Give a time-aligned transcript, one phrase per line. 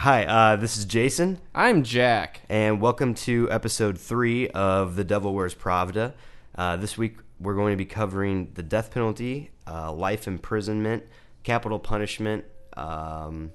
[0.00, 2.40] Hi, uh, this is Jason, I'm Jack.
[2.48, 6.14] and welcome to episode three of The Devil Wears Pravda.
[6.54, 11.04] Uh, this week, we're going to be covering the death penalty, uh, life imprisonment,
[11.42, 12.46] capital punishment.
[12.78, 13.52] Um,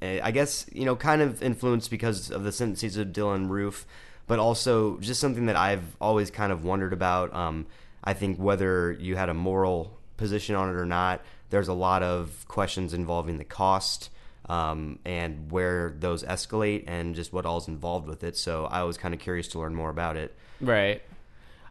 [0.00, 3.84] eh, I guess, you know, kind of influenced because of the sentences of Dylann Roof,
[4.28, 7.34] but also just something that I've always kind of wondered about.
[7.34, 7.66] Um,
[8.04, 12.04] I think whether you had a moral position on it or not, there's a lot
[12.04, 14.10] of questions involving the cost
[14.46, 18.36] um, and where those escalate and just what all's involved with it.
[18.36, 20.34] So I was kind of curious to learn more about it.
[20.60, 21.02] Right.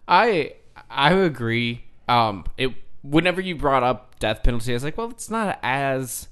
[0.08, 0.54] I
[0.90, 1.86] I agree.
[2.08, 2.72] Um, it
[3.04, 6.28] whenever you brought up death penalty, I was like, well, it's not as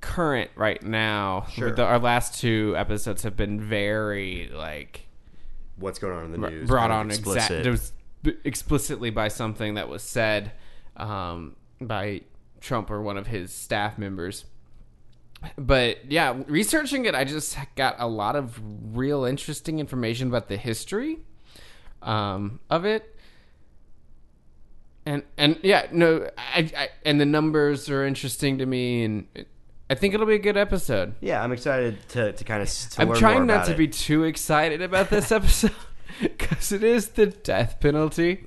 [0.00, 1.46] current right now.
[1.52, 1.72] Sure.
[1.72, 5.06] The, our last two episodes have been very like
[5.76, 6.68] What's going on in the news?
[6.68, 7.92] brought on exact it was
[8.22, 10.52] b- explicitly by something that was said
[10.96, 12.22] um, by
[12.60, 14.44] Trump or one of his staff members.
[15.56, 18.60] But yeah, researching it, I just got a lot of
[18.94, 21.18] real interesting information about the history
[22.02, 23.16] um, of it.
[25.06, 29.48] And and yeah, no, I, I and the numbers are interesting to me, and it,
[29.88, 31.14] I think it'll be a good episode.
[31.20, 33.78] Yeah, I'm excited to, to kind of to I'm trying not to it.
[33.78, 35.74] be too excited about this episode
[36.20, 38.46] because it is the death penalty.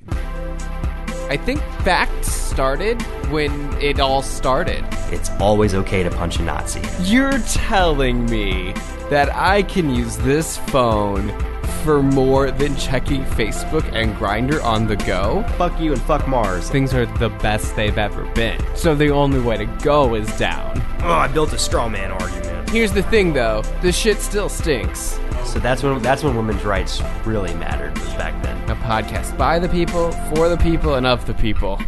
[1.34, 4.86] I think facts started when it all started.
[5.12, 6.80] It's always okay to punch a Nazi.
[7.02, 8.73] You're telling me
[9.09, 11.36] that I can use this phone
[11.84, 15.44] for more than checking Facebook and Grindr on the go?
[15.58, 16.70] Fuck you and fuck Mars.
[16.70, 18.64] Things are the best they've ever been.
[18.75, 20.84] So the only way to go is down.
[21.00, 22.70] Oh, I built a straw man argument.
[22.70, 25.20] Here's the thing though, the shit still stinks.
[25.46, 28.58] So that's when that's when women's rights really mattered was back then.
[28.70, 31.80] A podcast by the people, for the people, and of the people.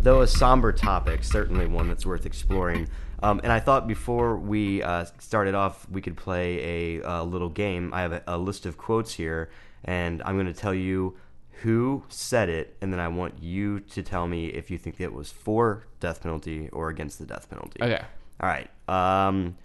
[0.00, 2.88] Though a somber topic, certainly one that's worth exploring.
[3.22, 7.48] Um, and I thought before we uh, started off, we could play a, uh little
[7.48, 7.92] game.
[7.92, 9.50] I have a, a list of quotes here,
[9.84, 11.16] and I'm going to tell you
[11.62, 15.12] who said it, and then I want you to tell me if you think it
[15.12, 17.82] was for death penalty or against the death penalty.
[17.82, 18.02] Okay.
[18.40, 18.68] All right.
[18.88, 19.56] Um,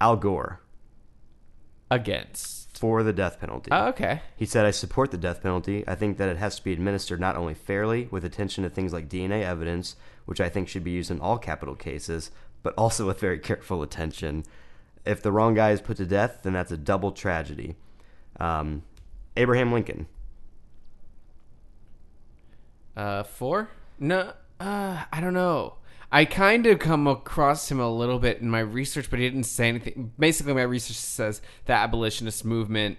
[0.00, 0.61] Al Gore
[1.92, 2.78] Against.
[2.78, 3.68] for the death penalty.
[3.70, 4.22] Oh, okay.
[4.36, 5.84] He said, I support the death penalty.
[5.86, 8.92] I think that it has to be administered not only fairly, with attention to things
[8.92, 9.94] like DNA evidence,
[10.24, 12.30] which I think should be used in all capital cases,
[12.62, 14.44] but also with very careful attention.
[15.04, 17.76] If the wrong guy is put to death, then that's a double tragedy.
[18.40, 18.82] Um,
[19.36, 20.06] Abraham Lincoln.
[22.96, 23.68] Uh, four?
[23.98, 25.74] No, uh, I don't know.
[26.14, 29.44] I kind of come across him a little bit in my research, but he didn't
[29.44, 30.12] say anything.
[30.18, 32.98] Basically, my research says the abolitionist movement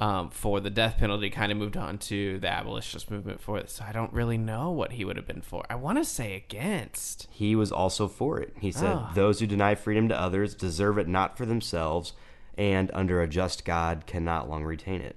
[0.00, 3.68] um, for the death penalty kind of moved on to the abolitionist movement for it.
[3.70, 5.64] So I don't really know what he would have been for.
[5.68, 7.28] I want to say against.
[7.30, 8.54] He was also for it.
[8.58, 9.10] He said, Oh.
[9.14, 12.14] Those who deny freedom to others deserve it not for themselves,
[12.56, 15.16] and under a just God cannot long retain it.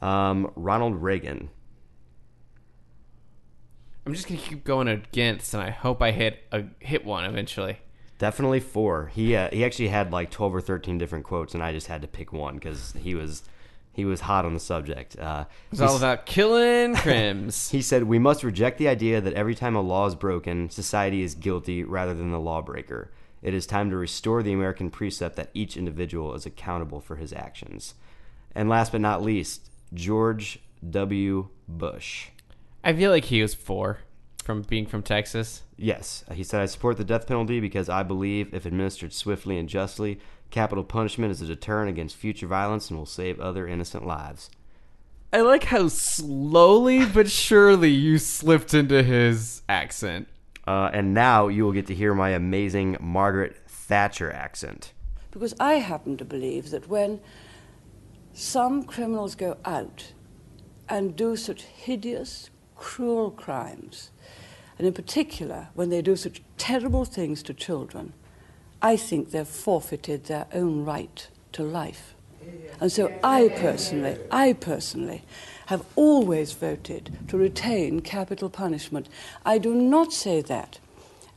[0.00, 1.50] Um, Ronald Reagan.
[4.06, 7.78] I'm just gonna keep going against, and I hope I hit a hit one eventually.
[8.18, 9.06] Definitely four.
[9.14, 12.02] He uh, he actually had like twelve or thirteen different quotes, and I just had
[12.02, 13.42] to pick one because he was
[13.92, 15.18] he was hot on the subject.
[15.18, 17.70] Uh, It's all about killing crims.
[17.70, 21.22] he said, "We must reject the idea that every time a law is broken, society
[21.22, 23.10] is guilty rather than the lawbreaker.
[23.42, 27.32] It is time to restore the American precept that each individual is accountable for his
[27.32, 27.94] actions."
[28.54, 31.48] And last but not least, George W.
[31.66, 32.28] Bush.
[32.86, 34.00] I feel like he was four
[34.44, 35.62] from being from Texas.
[35.78, 39.70] Yes, he said, I support the death penalty because I believe if administered swiftly and
[39.70, 44.50] justly, capital punishment is a deterrent against future violence and will save other innocent lives.
[45.32, 50.28] I like how slowly but surely you slipped into his accent.
[50.66, 54.92] Uh, and now you will get to hear my amazing Margaret Thatcher accent.
[55.30, 57.20] Because I happen to believe that when
[58.34, 60.12] some criminals go out
[60.88, 62.50] and do such hideous,
[62.84, 64.10] cruel crimes,
[64.78, 68.12] and in particular when they do such terrible things to children,
[68.82, 72.14] I think they've forfeited their own right to life.
[72.78, 75.22] And so I personally, I personally
[75.66, 79.08] have always voted to retain capital punishment.
[79.46, 80.78] I do not say that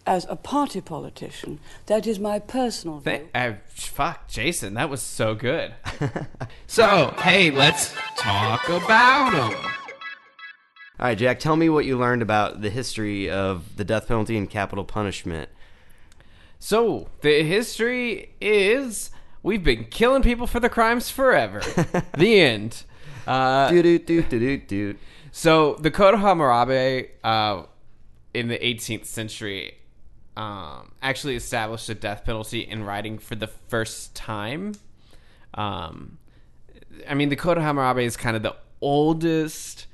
[0.05, 1.59] as a party politician.
[1.85, 3.11] That is my personal view.
[3.11, 5.73] Th- I, fuck, Jason, that was so good.
[6.69, 9.86] So, hey, let's talk about them.
[10.99, 14.35] All right, Jack, tell me what you learned about the history of the death penalty
[14.35, 15.49] and capital punishment.
[16.57, 19.11] So, the history is
[19.43, 21.61] we've been killing people for the crimes forever.
[22.17, 22.83] the end.
[23.27, 24.99] Uh, doot doot doot.
[25.31, 27.63] So the Code of Hammurabi uh,
[28.33, 29.77] in the 18th century
[30.35, 34.73] um, actually established the death penalty in writing for the first time.
[35.53, 36.17] Um,
[37.07, 39.86] I mean, the Code of Hammurabi is kind of the oldest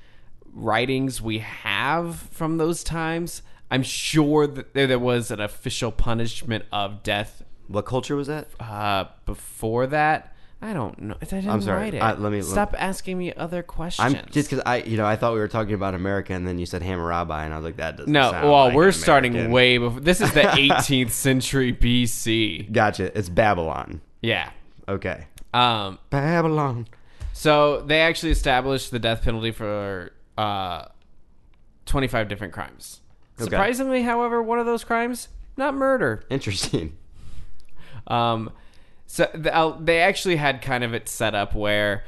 [0.54, 3.42] writings we have from those times.
[3.72, 8.48] I'm sure that there, there was an official punishment of death What culture was that?
[8.60, 10.30] uh, before that.
[10.62, 11.16] I don't know.
[11.22, 11.78] I didn't I'm sorry.
[11.82, 12.02] write it.
[12.02, 14.14] I- let me- stop asking me other questions.
[14.16, 16.58] I'm just because I, you know, I thought we were talking about America, and then
[16.58, 18.12] you said Hammurabi, and I was like, that doesn't.
[18.12, 18.32] no.
[18.32, 20.00] Well, like we're starting way before.
[20.00, 22.72] This is the 18th century BC.
[22.72, 23.18] Gotcha.
[23.18, 24.00] It's Babylon.
[24.22, 24.52] Yeah.
[24.88, 25.28] Okay.
[25.54, 26.00] Um.
[26.10, 26.88] Babylon.
[27.34, 30.86] So they actually established the death penalty for uh,
[31.86, 33.02] 25 different crimes.
[33.36, 33.46] Okay.
[33.46, 35.28] Surprisingly, however, one of those crimes
[35.58, 36.24] not murder.
[36.30, 36.98] Interesting.
[38.08, 38.52] Um,
[39.06, 42.04] so the, uh, they actually had kind of it set up where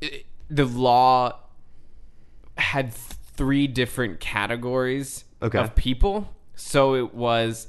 [0.00, 1.38] it, the law
[2.56, 5.58] had th- three different categories Okay.
[5.58, 6.28] of people.
[6.54, 7.66] So it was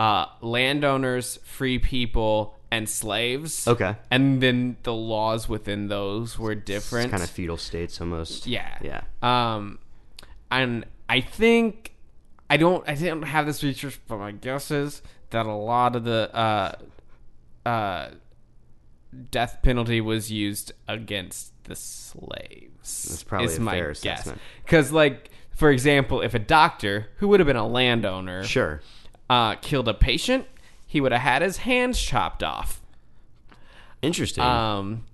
[0.00, 3.68] uh, landowners, free people, and slaves.
[3.68, 3.96] Okay.
[4.10, 7.10] And then the laws within those were different.
[7.10, 8.46] Kind of feudal states almost.
[8.46, 8.78] Yeah.
[8.80, 9.02] Yeah.
[9.22, 9.78] Um,
[10.50, 11.92] and I think
[12.48, 16.04] I don't I didn't have this research, but my guess is that a lot of
[16.04, 16.72] the uh,
[17.68, 18.08] uh,
[19.30, 23.04] death penalty was used against the slaves.
[23.08, 23.98] That's probably is a my fair guess.
[23.98, 24.40] assessment.
[24.64, 28.80] Because, like, for example, if a doctor who would have been a landowner Sure.
[29.30, 30.46] uh, killed a patient,
[30.92, 32.82] he would have had his hands chopped off.
[34.02, 34.44] Interesting.
[34.44, 35.06] Um,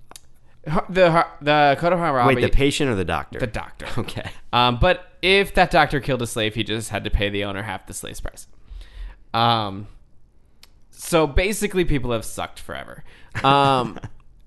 [0.65, 2.35] the the Code of Hammurabi.
[2.35, 3.39] Wait, the patient or the doctor?
[3.39, 3.87] the doctor.
[3.99, 4.29] Okay.
[4.53, 7.63] Um, but if that doctor killed a slave, he just had to pay the owner
[7.63, 8.49] half the slave's price.
[9.33, 9.87] Um,
[10.91, 13.05] so basically, people have sucked forever.
[13.45, 14.01] Um,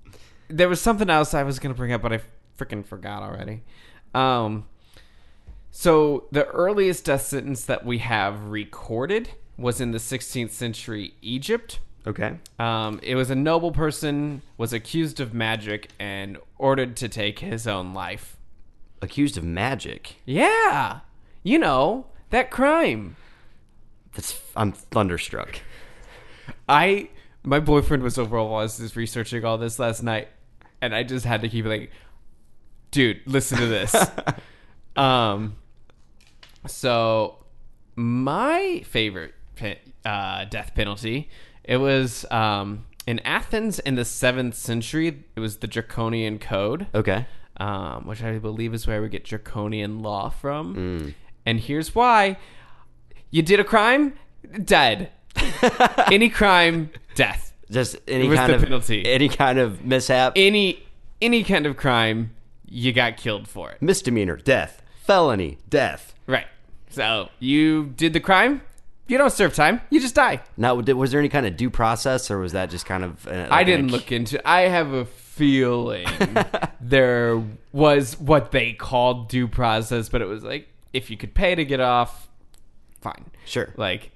[0.48, 2.20] there was something else I was going to bring up, but I
[2.58, 3.62] freaking forgot already.
[4.14, 4.66] Um,
[5.70, 9.30] so the earliest death sentence that we have recorded
[9.62, 11.78] was in the 16th century Egypt.
[12.06, 12.38] Okay.
[12.58, 17.66] Um, it was a noble person was accused of magic and ordered to take his
[17.66, 18.36] own life.
[19.00, 20.16] Accused of magic.
[20.26, 21.00] Yeah.
[21.42, 23.16] You know, that crime.
[24.14, 24.40] That's.
[24.56, 25.60] I'm thunderstruck.
[26.68, 27.08] I
[27.44, 30.28] my boyfriend was over while I was just researching all this last night
[30.80, 31.90] and I just had to keep like
[32.90, 33.94] dude, listen to this.
[34.96, 35.56] um
[36.66, 37.44] so
[37.96, 41.28] my favorite pe- uh, death penalty
[41.64, 45.06] it was um in Athens in the 7th century
[45.36, 46.86] it was the draconian code.
[46.94, 47.26] Okay.
[47.58, 50.64] um, which I believe is where we get draconian law from.
[50.76, 51.14] Mm.
[51.46, 52.36] And here's why:
[53.30, 54.14] you did a crime,
[54.64, 55.10] dead.
[56.12, 57.52] Any crime, death.
[57.70, 59.04] Just any kind of penalty.
[59.06, 60.84] any kind of mishap, Any
[61.20, 62.30] any kind of crime,
[62.66, 63.80] you got killed for it.
[63.82, 66.14] misdemeanor, death, felony, death.
[66.26, 66.46] Right.
[66.90, 68.60] So you did the crime.
[69.08, 69.80] You don't serve time.
[69.90, 70.40] You just die.
[70.56, 73.26] Now, was there any kind of due process, or was that just kind of?
[73.26, 74.46] Uh, I didn't a- look into.
[74.48, 76.06] I have a feeling
[76.80, 81.54] there was what they called due process, but it was like if you could pay
[81.54, 82.28] to get off,
[83.00, 83.30] fine.
[83.44, 83.72] Sure.
[83.76, 84.10] Like,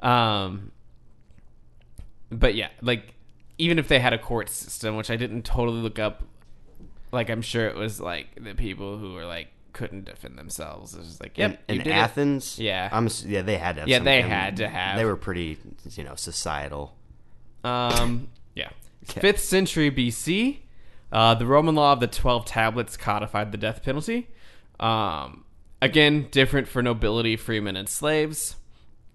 [0.00, 0.72] um,
[2.30, 3.14] but yeah, like
[3.58, 6.22] even if they had a court system, which I didn't totally look up,
[7.12, 9.48] like I'm sure it was like the people who were like
[9.80, 10.94] couldn't defend themselves.
[10.94, 11.94] It was like, yep, in, you in did it.
[11.96, 12.58] Athens.
[12.58, 12.88] Yeah.
[12.92, 13.08] I'm.
[13.24, 13.80] Yeah, they had to.
[13.80, 14.98] Have Yeah, they of- had to have.
[14.98, 15.56] They were pretty,
[15.92, 16.94] you know, societal.
[17.64, 18.68] Um, yeah.
[19.04, 20.58] Fifth century BC,
[21.10, 24.28] uh, the Roman law of the Twelve Tablets codified the death penalty.
[24.78, 25.44] Um,
[25.80, 28.56] again, different for nobility, freemen, and slaves.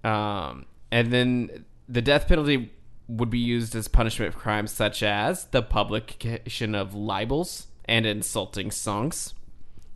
[0.03, 2.71] Um, and then the death penalty
[3.07, 8.71] would be used as punishment for crimes such as the publication of libels and insulting
[8.71, 9.35] songs.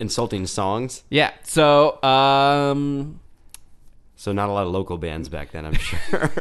[0.00, 1.04] Insulting songs.
[1.10, 1.30] Yeah.
[1.44, 3.20] So, um,
[4.16, 5.64] So not a lot of local bands back then.
[5.66, 6.32] I'm sure.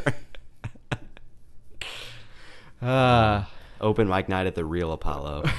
[2.82, 3.44] uh,
[3.82, 5.46] Open mic night at the Real Apollo.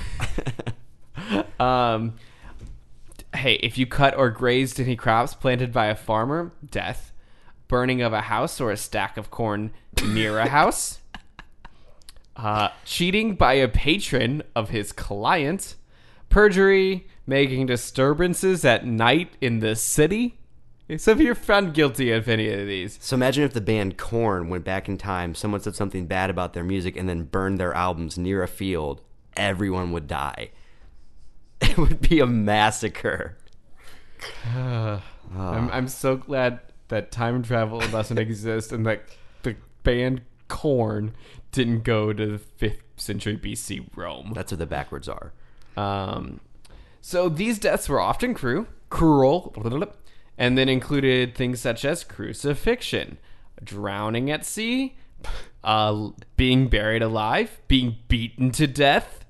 [1.60, 2.14] Um,
[3.34, 7.12] hey, if you cut or grazed any crops planted by a farmer, death.
[7.68, 9.70] Burning of a house or a stack of corn
[10.08, 10.98] near a house.
[12.34, 15.76] Uh, cheating by a patron of his client.
[16.30, 20.38] Perjury, making disturbances at night in the city.
[20.96, 24.48] So if you're found guilty of any of these, So imagine if the band Korn
[24.48, 27.74] went back in time, someone said something bad about their music, and then burned their
[27.74, 29.02] albums near a field.
[29.36, 30.50] Everyone would die.
[31.60, 33.36] It would be a massacre.
[34.46, 35.02] I'm,
[35.36, 35.68] ah.
[35.70, 39.02] I'm so glad that time travel doesn't exist and that
[39.42, 41.14] the band Korn
[41.52, 44.32] didn't go to the 5th century BC Rome.
[44.34, 45.32] That's what the backwards are.
[45.80, 46.40] Um,
[47.00, 49.54] so these deaths were often cruel, cruel,
[50.36, 53.18] and then included things such as crucifixion,
[53.62, 54.96] drowning at sea,
[55.64, 59.24] uh, being buried alive, being beaten to death,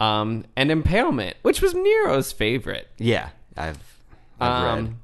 [0.00, 2.88] um, and impalement, which was Nero's favorite.
[2.98, 3.78] yeah, I've
[4.40, 4.78] I've read.
[4.78, 4.98] Um,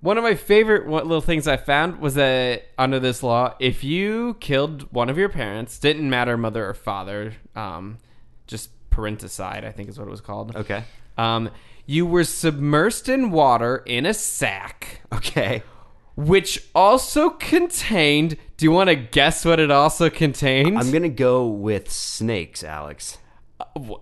[0.00, 4.36] one of my favorite little things I found was that under this law, if you
[4.38, 7.96] killed one of your parents, didn't matter mother or father, um,
[8.46, 10.54] just parenticide, I think is what it was called.
[10.56, 10.84] Okay.
[11.18, 11.50] Um,
[11.86, 15.62] you were submersed in water in a sack, Okay.
[16.16, 18.36] which also contained.
[18.56, 20.78] Do you want to guess what it also contained?
[20.78, 23.18] I'm gonna go with snakes, Alex.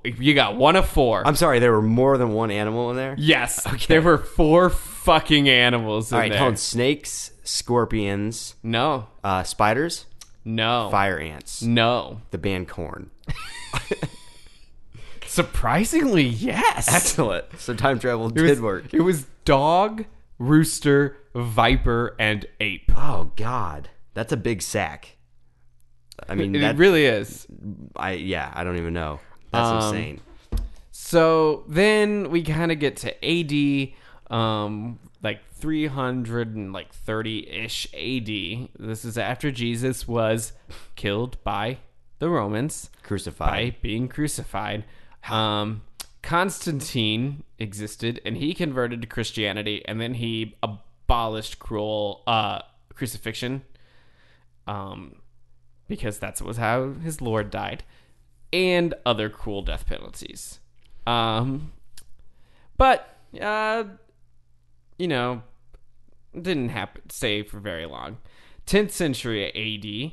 [0.05, 1.27] you got one of four.
[1.27, 3.15] I'm sorry, there were more than one animal in there.
[3.19, 6.57] yes, there were four fucking animals in All right, there.
[6.57, 10.07] Snakes, scorpions, No, uh, spiders,
[10.45, 12.21] no, fire ants, no.
[12.31, 13.11] the band Korn.
[15.33, 16.93] Surprisingly, yes.
[16.93, 17.47] Excellent.
[17.59, 18.93] So time travel It did was, work.
[18.93, 20.05] It was dog,
[20.39, 22.93] rooster, viper, and ape.
[22.95, 25.17] Oh God, that's a big sack.
[26.29, 27.47] I mean, It that really is.
[27.97, 29.21] I yeah, I don't even know.
[29.53, 30.21] That's Um, insane.
[30.91, 33.95] So then we kind of get to AD,
[34.31, 38.69] um, like 300 and like 30 ish AD.
[38.79, 40.53] This is after Jesus was
[40.95, 41.79] killed by
[42.19, 43.77] the Romans by Crucified.
[43.81, 44.85] being crucified.
[45.29, 45.83] Um,
[46.23, 52.61] Constantine existed, and he converted to Christianity, and then he abolished cruel uh,
[52.95, 53.63] crucifixion,
[54.67, 55.17] um,
[55.89, 57.83] because that's was how his Lord died,
[58.53, 60.61] and other cruel death penalties.
[61.07, 61.73] Um,
[62.77, 63.85] but uh,
[64.99, 65.43] you know,
[66.35, 68.19] didn't happen stay for very long.
[68.67, 70.13] 10th century AD,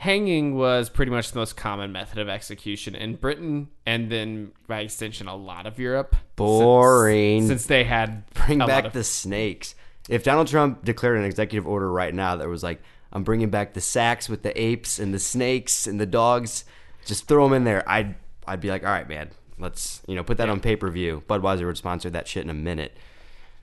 [0.00, 4.80] hanging was pretty much the most common method of execution in Britain and then by
[4.80, 6.16] extension a lot of Europe.
[6.36, 7.42] Boring.
[7.42, 9.74] Since, since they had Bring back of- the snakes.
[10.08, 12.80] If Donald Trump declared an executive order right now that was like,
[13.12, 16.64] I'm bringing back the sacks with the apes and the snakes and the dogs,
[17.04, 17.86] just throw them in there.
[17.86, 18.14] I'd
[18.46, 19.28] I'd be like, all right, man,
[19.58, 21.24] let's you know put that on pay per view.
[21.28, 22.96] Budweiser would sponsor that shit in a minute.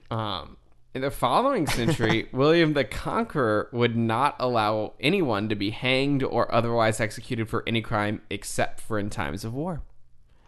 [0.08, 0.56] Um,
[0.98, 6.52] in the following century, William the Conqueror would not allow anyone to be hanged or
[6.52, 9.82] otherwise executed for any crime except for in times of war.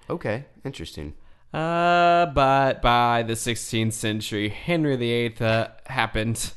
[0.08, 1.14] Okay, interesting.
[1.54, 6.52] Uh, but by the 16th century, Henry VIII uh, happened,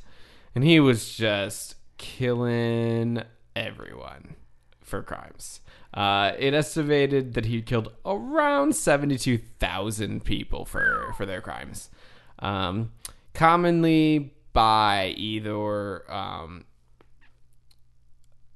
[0.56, 3.22] and he was just killing
[3.56, 4.36] everyone
[4.82, 5.62] for crimes.
[5.94, 11.92] Uh, it estimated that he killed around 72,000 people for, for their crimes.
[12.40, 12.92] Um,
[13.34, 16.66] commonly by either um,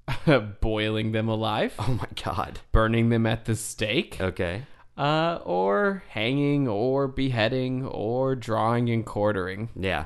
[0.62, 2.60] boiling them alive, Oh my god.
[2.72, 4.64] burning them at the stake, Okay.
[4.98, 9.70] uh, or hanging, or beheading, or drawing and quartering.
[9.76, 10.06] Yeah.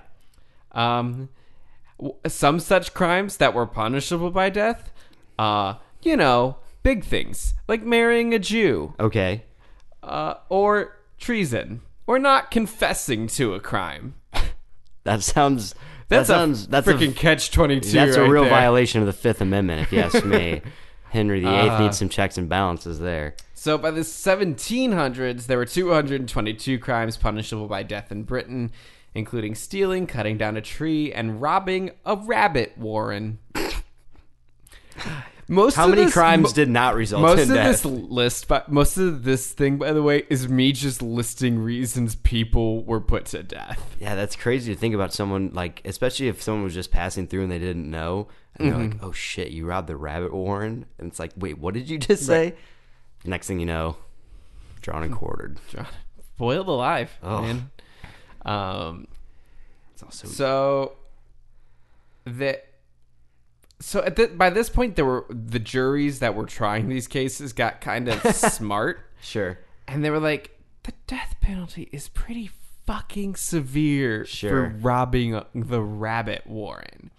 [0.72, 1.30] Um,
[2.00, 4.92] w- some such crimes that were punishable by death,
[5.38, 9.44] uh, you know, big things like marrying a Jew, Okay.
[10.02, 14.16] uh, or treason, or not confessing to a crime.
[15.04, 15.74] That sounds.
[16.10, 16.66] That's that sounds.
[16.66, 17.14] a That's freaking a.
[17.14, 17.92] catch twenty two.
[17.92, 18.50] That's a real there.
[18.52, 20.62] violation of the Fifth Amendment, if you ask me.
[21.10, 23.36] Henry VIII Uh, needs some checks and balances there.
[23.54, 28.72] So by the 1700s, there were 222 crimes punishable by death in Britain,
[29.14, 33.40] including stealing, cutting down a tree, and robbing a rabbit warren.
[35.52, 37.84] Most How of many this- crimes did not result most in of death?
[37.84, 42.16] this list, but most of this thing, by the way, is me just listing reasons
[42.16, 43.98] people were put to death.
[44.00, 47.44] Yeah, that's crazy to think about someone like, especially if someone was just passing through
[47.44, 48.92] and they didn't know, and they're Mm-hmm.
[48.94, 51.98] like, "Oh shit, you robbed the rabbit warren," and it's like, "Wait, what did you
[51.98, 52.56] just say?"
[53.26, 53.98] Next thing you know,
[54.82, 55.60] drawn and quartered.
[56.38, 57.42] Boiled alive, Oh.
[57.42, 57.72] man.
[58.46, 59.08] Um,
[59.94, 60.94] It's also So
[62.24, 62.62] the
[63.82, 67.52] so at the, by this point there were the juries that were trying these cases
[67.52, 69.60] got kind of smart sure.
[69.88, 72.50] and they were like the death penalty is pretty
[72.88, 74.50] fucking severe Sure.
[74.50, 77.12] for robbing the rabbit warren.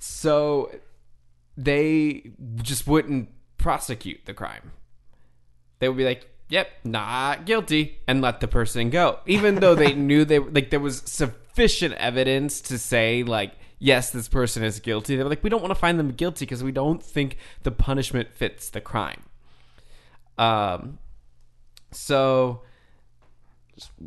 [0.00, 0.72] So
[1.56, 2.30] they
[2.62, 4.72] just wouldn't prosecute the crime.
[5.78, 9.94] They would be like, "Yep, not guilty," and let the person go, even though they
[10.08, 15.16] knew they like there was sufficient evidence to say like, "Yes, this person is guilty."
[15.16, 17.70] They were like, "We don't want to find them guilty because we don't think the
[17.70, 19.22] punishment fits the crime."
[20.36, 20.98] Um,
[21.90, 22.62] so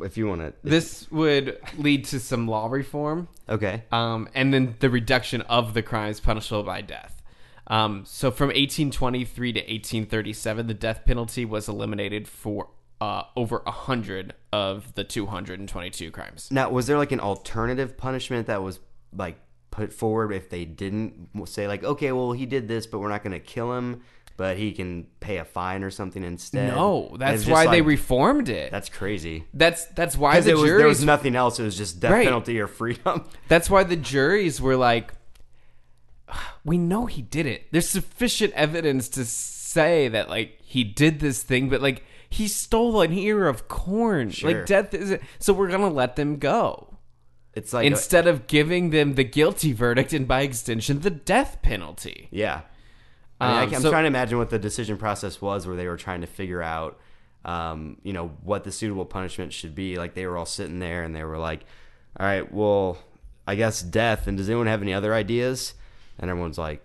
[0.02, 4.76] If you want to, this would lead to some law reform okay, um, and then
[4.80, 7.22] the reduction of the crimes punishable by death.
[7.68, 12.68] Um, so from 1823 to 1837, the death penalty was eliminated for
[13.00, 16.48] uh, over a hundred of the 222 crimes.
[16.50, 18.78] now was there like an alternative punishment that was
[19.16, 19.38] like
[19.72, 23.24] put forward if they didn't say like, okay, well he did this, but we're not
[23.24, 24.02] going to kill him,
[24.36, 26.72] but he can pay a fine or something instead.
[26.74, 28.70] No, that's why they reformed it.
[28.70, 29.44] That's crazy.
[29.52, 31.58] that's that's why the was, there was nothing else.
[31.58, 32.24] It was just death Right.
[32.24, 33.24] penalty or freedom.
[33.48, 35.12] That's why the juries were like,
[36.64, 37.66] we know he did it.
[37.72, 43.00] There's sufficient evidence to say that like he did this thing, but like he stole
[43.02, 44.30] an ear of corn.
[44.30, 44.52] Sure.
[44.52, 46.91] Like death is so we're gonna let them go
[47.54, 52.28] It's like instead of giving them the guilty verdict and by extension the death penalty.
[52.30, 52.62] Yeah.
[53.40, 55.86] I mean, I Um, so- trying to imagine what the decision process was where they
[55.88, 56.98] were trying to figure out,
[57.44, 59.96] um, you know, what the suitable punishment should be.
[59.98, 61.64] Like they were all sitting there and they were like,
[62.18, 62.98] all right, well,
[63.46, 64.26] I guess death.
[64.28, 65.74] And does anyone have any other ideas?
[66.18, 66.84] And everyone's like,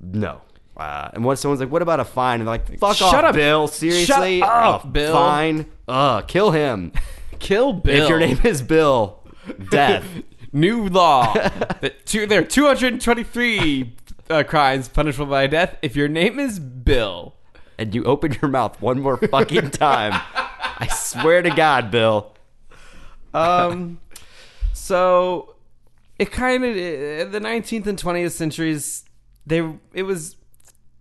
[0.00, 0.40] no.
[0.76, 2.40] Uh, and when someone's like, what about a fine?
[2.40, 3.34] And they're like, fuck Shut off, up.
[3.34, 3.66] Bill.
[3.68, 4.40] Seriously?
[4.40, 5.66] Shut up, Oh, Bill." Fine.
[5.88, 6.92] Uh, kill him.
[7.38, 8.04] Kill Bill.
[8.04, 9.22] If your name is Bill,
[9.70, 10.06] death.
[10.52, 11.34] New law.
[11.34, 13.94] that two, there are 223
[14.30, 17.34] uh, crimes punishable by death if your name is Bill.
[17.78, 20.12] and you open your mouth one more fucking time.
[20.78, 22.32] I swear to God, Bill.
[23.34, 24.00] Um,
[24.72, 25.54] so
[26.18, 26.74] it kind of
[27.32, 29.04] the 19th and 20th centuries.
[29.46, 29.58] They
[29.92, 30.36] it was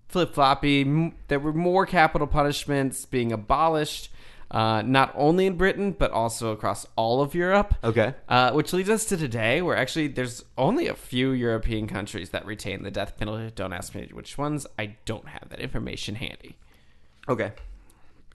[0.08, 1.14] flip floppy.
[1.28, 4.10] There were more capital punishments being abolished,
[4.52, 7.76] uh, not only in Britain but also across all of Europe.
[7.84, 8.14] Okay.
[8.30, 12.46] Uh, which leads us to today, where actually there's only a few European countries that
[12.46, 13.52] retain the death penalty.
[13.56, 14.68] Don't ask me which ones.
[14.78, 16.58] I don't have that information handy.
[17.28, 17.52] Okay.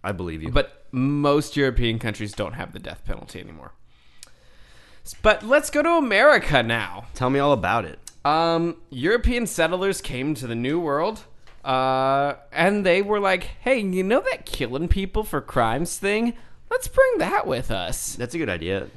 [0.03, 0.51] I believe you.
[0.51, 3.73] But most European countries don't have the death penalty anymore.
[5.23, 7.07] But let's go to America now.
[7.15, 7.99] tell me all about it.
[8.25, 11.25] Um, European settlers came to the New World,
[11.65, 16.35] uh, and they were like, "Hey, you know that killing people for crimes thing?
[16.71, 18.89] Let's bring that with us." That's a good idea.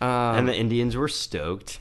[0.00, 0.08] Um,
[0.38, 1.80] and the Indians were stoked.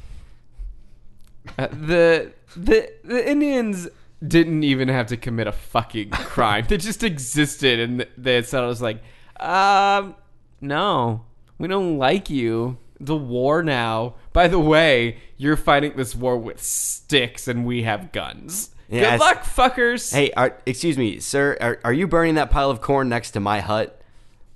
[1.57, 3.87] Uh, the the the Indians
[4.25, 6.65] didn't even have to commit a fucking crime.
[6.67, 9.01] they just existed, and the, the settlers like,
[9.39, 10.15] um,
[10.59, 11.25] no,
[11.57, 12.77] we don't like you.
[12.99, 14.15] The war now.
[14.33, 18.71] By the way, you're fighting this war with sticks, and we have guns.
[18.89, 20.13] Yeah, Good luck, fuckers.
[20.13, 21.57] Hey, are, excuse me, sir.
[21.59, 24.01] Are, are you burning that pile of corn next to my hut?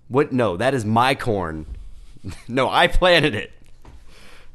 [0.08, 0.32] What?
[0.32, 1.66] No, that is my corn.
[2.48, 3.52] no, I planted it.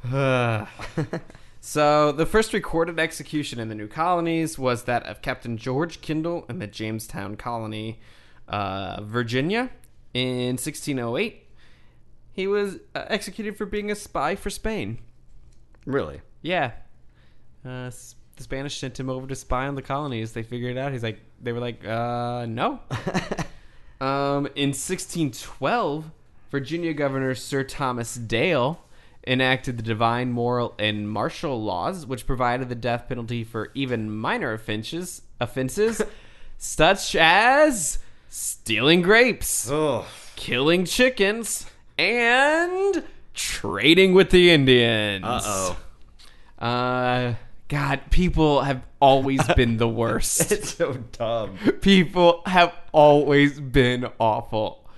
[1.68, 6.46] So the first recorded execution in the new colonies was that of Captain George Kendall
[6.48, 7.98] in the Jamestown colony,
[8.46, 9.70] uh, Virginia,
[10.14, 11.44] in 1608.
[12.32, 14.98] He was uh, executed for being a spy for Spain.
[15.84, 16.20] Really?
[16.40, 16.70] Yeah,
[17.64, 17.90] uh,
[18.36, 20.32] the Spanish sent him over to spy on the colonies.
[20.32, 20.92] They figured it out.
[20.92, 22.80] He's like, they were like, uh, no.
[23.98, 26.10] Um, in 1612,
[26.50, 28.78] Virginia Governor Sir Thomas Dale
[29.26, 34.52] enacted the Divine Moral and Martial Laws, which provided the death penalty for even minor
[34.52, 36.02] offenses, offenses
[36.58, 40.04] such as stealing grapes, Oh,
[40.36, 41.64] killing chickens,
[41.98, 45.24] and trading with the Indians.
[45.24, 45.40] uh
[46.60, 46.64] oh.
[46.64, 47.34] Uh,
[47.68, 51.58] God, people have always been the worst It's so dumb.
[51.80, 54.88] people have always been awful.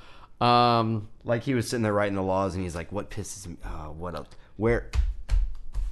[0.40, 3.56] Um, Like he was sitting there writing the laws, and he's like, "What pisses me?
[3.64, 4.28] Oh, what else?
[4.56, 4.90] Where?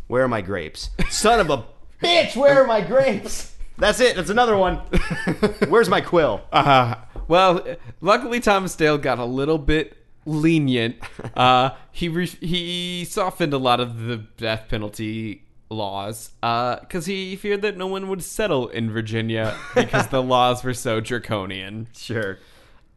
[0.07, 0.91] Where are my grapes?
[1.11, 1.65] Son of a
[2.03, 2.37] bitch!
[2.37, 3.55] Where are my grapes?
[3.79, 4.17] That's it.
[4.17, 4.77] That's another one.
[5.69, 6.43] Where's my quill?
[6.53, 6.95] uh,
[7.29, 7.65] well,
[8.01, 10.97] luckily Thomas Dale got a little bit lenient.
[11.37, 17.37] Uh, he re- he softened a lot of the death penalty laws uh, because he
[17.37, 21.89] feared that no one would settle in Virginia because the laws were so draconian.
[21.95, 22.39] Sure.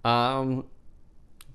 [0.06, 0.66] Um,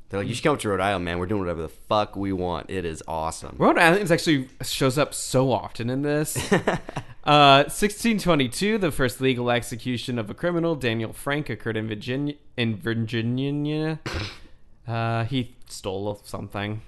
[0.08, 1.18] They're like, you should come to Rhode Island, man.
[1.18, 2.70] We're doing whatever the fuck we want.
[2.70, 3.56] It is awesome.
[3.58, 6.36] Rhode Island actually shows up so often in this.
[6.52, 12.34] uh, 1622, the first legal execution of a criminal, Daniel Frank, occurred in Virginia.
[12.56, 14.00] In Virginia,
[14.88, 16.82] uh, he stole something.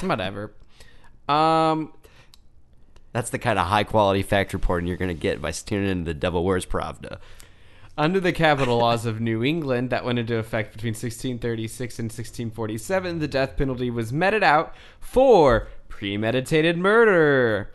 [0.00, 0.52] Whatever.
[1.28, 1.92] Um,
[3.12, 5.98] That's the kind of high quality fact reporting you're going to get by tuning in
[5.98, 7.18] to The Devil Wears Pravda.
[7.98, 13.18] under the capital laws of New England that went into effect between 1636 and 1647,
[13.18, 17.70] the death penalty was meted out for premeditated murder.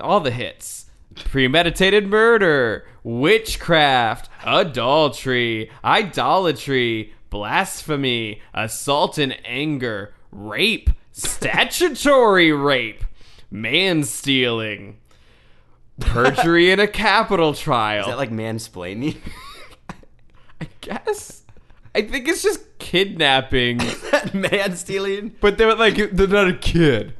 [0.00, 0.86] All the hits.
[1.16, 13.04] Premeditated murder, witchcraft, adultery, idolatry, blasphemy, assault and anger, rape, statutory rape,
[13.54, 14.98] man stealing,
[16.00, 18.00] perjury in a capital trial.
[18.02, 19.16] Is that like mansplaining?
[20.60, 21.42] I guess.
[21.94, 23.80] I think it's just kidnapping,
[24.34, 25.36] man stealing?
[25.40, 27.14] but they're like they're not a kid.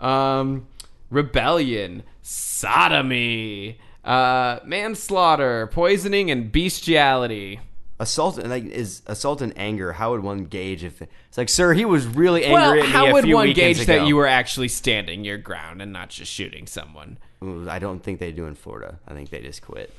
[0.00, 0.66] Um,
[1.08, 7.60] rebellion, sodomy, uh, manslaughter, poisoning, and bestiality.
[7.98, 9.92] Assault like is assault and anger.
[9.92, 12.90] How would one gauge if it's like, sir, he was really angry Well, at me
[12.90, 13.98] how would one gauge ago.
[13.98, 17.16] that you were actually standing your ground and not just shooting someone?
[17.42, 18.98] I don't think they do in Florida.
[19.08, 19.92] I think they just quit.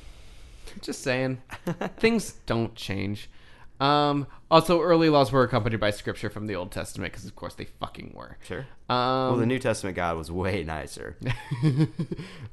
[0.80, 1.40] Just saying,
[1.98, 3.28] things don't change.
[3.80, 7.54] Um, also, early laws were accompanied by scripture from the Old Testament because, of course,
[7.54, 8.38] they fucking were.
[8.42, 8.66] Sure.
[8.88, 11.16] Um, well, the New Testament God was way nicer.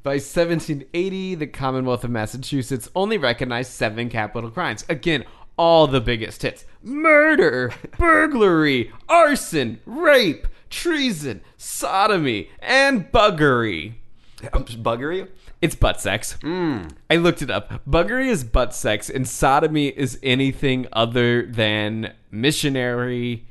[0.03, 4.83] By 1780, the Commonwealth of Massachusetts only recognized seven capital crimes.
[4.89, 5.23] Again,
[5.57, 13.93] all the biggest hits murder, burglary, arson, rape, treason, sodomy, and buggery.
[14.41, 15.29] Buggery.
[15.61, 16.37] It's butt sex.
[16.43, 17.81] I looked it up.
[17.89, 23.45] Buggery is butt sex, and sodomy is anything other than missionary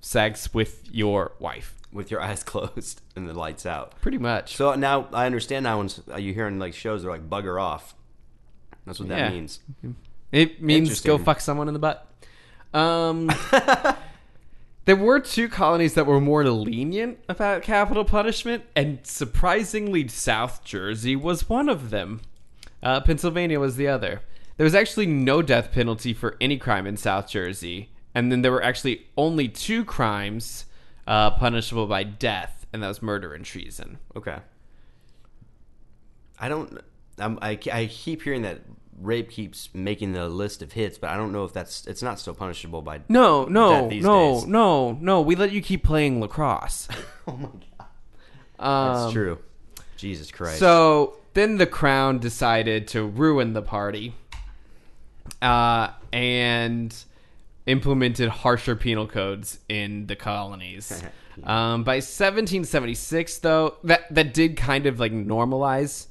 [0.00, 1.74] sex with your wife.
[1.92, 4.00] with your eyes closed and the lights out.
[4.00, 4.56] Pretty much.
[4.56, 7.60] So now I understand now when s- you hear in like shows they're like bugger
[7.62, 7.94] off.
[8.86, 9.30] That's what that Yeah.
[9.30, 9.60] means.
[10.32, 12.06] It means go fuck someone in the butt.
[12.74, 13.30] Um,
[14.84, 21.16] there were two colonies that were more lenient about capital punishment, and surprisingly, South Jersey
[21.16, 22.20] was one of them.
[22.82, 24.20] Uh, Pennsylvania was the other.
[24.56, 28.52] There was actually no death penalty for any crime in South Jersey, and then there
[28.52, 30.66] were actually only two crimes
[31.06, 33.98] uh, punishable by death, and that was murder and treason.
[34.14, 34.38] Okay.
[36.38, 36.80] I don't.
[37.18, 38.60] I'm, I I keep hearing that
[39.00, 42.18] rape keeps making the list of hits, but I don't know if that's it's not
[42.18, 43.00] still punishable by.
[43.08, 44.46] No, no, no, days.
[44.46, 45.20] no, no.
[45.20, 46.88] We let you keep playing lacrosse.
[47.26, 47.86] Oh my god.
[48.58, 49.38] Um, That's true.
[49.96, 50.58] Jesus Christ.
[50.58, 54.14] So then the crown decided to ruin the party
[55.40, 56.94] uh, and
[57.66, 61.02] implemented harsher penal codes in the colonies.
[61.44, 66.06] um, by 1776, though, that, that did kind of like normalize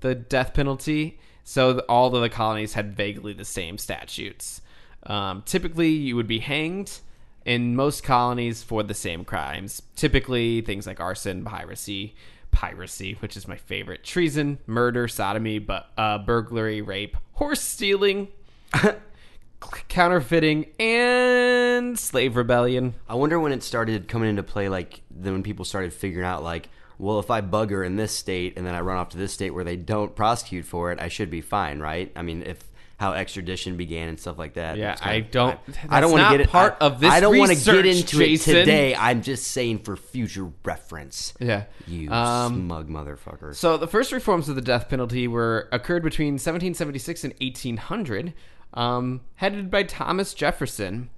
[0.00, 1.18] the death penalty.
[1.44, 4.62] So all of the colonies had vaguely the same statutes.
[5.04, 7.00] Um, typically, you would be hanged
[7.44, 9.82] in most colonies for the same crimes.
[9.94, 12.14] Typically, things like arson, piracy,
[12.50, 18.28] piracy, which is my favorite, treason, murder, sodomy, but uh, burglary, rape, horse stealing,
[19.88, 22.94] counterfeiting, and slave rebellion.
[23.06, 26.42] I wonder when it started coming into play, like then when people started figuring out,
[26.42, 29.32] like, well, if I bugger in this state and then I run off to this
[29.32, 32.12] state where they don't prosecute for it, I should be fine, right?
[32.16, 32.58] I mean, if
[32.96, 34.76] how extradition began and stuff like that.
[34.78, 36.48] Yeah, I don't- I, I don't want to get it.
[36.48, 38.54] part I, of this I don't want to get into Jason.
[38.56, 38.94] it today.
[38.94, 41.34] I'm just saying for future reference.
[41.40, 41.64] Yeah.
[41.88, 43.52] You Um, smug motherfucker.
[43.56, 48.32] So the first reforms of the death penalty were occurred between 1776 and 1800,
[48.74, 51.10] um, headed by Thomas Jefferson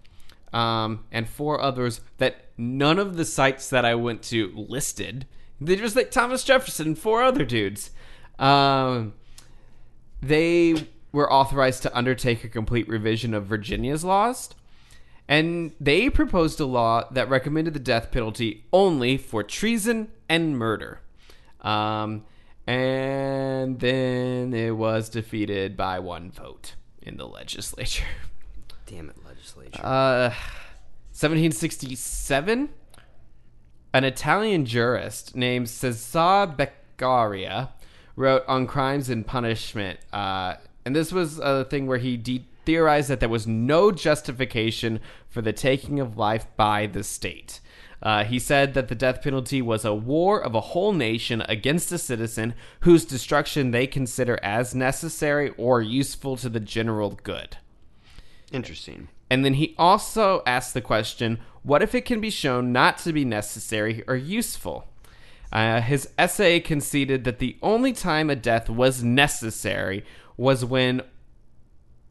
[0.55, 5.27] um, and four others that none of the sites that I went to listed.
[5.61, 7.91] They just like Thomas Jefferson, and four other dudes.
[8.39, 9.15] Um,
[10.21, 10.75] they
[11.13, 14.51] were authorized to undertake a complete revision of Virginia's laws.
[15.29, 21.01] And they proposed a law that recommended the death penalty only for treason and murder.
[21.63, 22.25] Um,
[22.67, 28.05] and then it was defeated by one vote in the legislature.
[28.87, 29.81] Damn it, legislature.
[29.83, 30.31] Uh,
[31.11, 32.69] 1767,
[33.97, 37.71] an Italian jurist named Cesar Beccaria
[38.15, 39.99] wrote on crimes and punishment.
[40.13, 45.01] Uh, and this was a thing where he de- theorized that there was no justification
[45.31, 47.61] for the taking of life by the state.
[48.03, 51.91] Uh, he said that the death penalty was a war of a whole nation against
[51.91, 57.57] a citizen whose destruction they consider as necessary or useful to the general good.
[58.53, 59.09] Interesting.
[59.31, 63.13] And then he also asked the question what if it can be shown not to
[63.13, 64.87] be necessary or useful?
[65.53, 70.05] Uh, his essay conceded that the only time a death was necessary
[70.37, 71.03] was when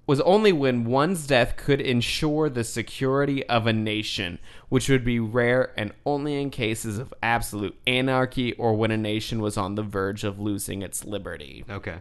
[0.08, 4.38] was only when one's death could ensure the security of a nation,
[4.70, 9.42] which would be rare and only in cases of absolute anarchy or when a nation
[9.42, 11.66] was on the verge of losing its liberty.
[11.68, 12.00] Okay.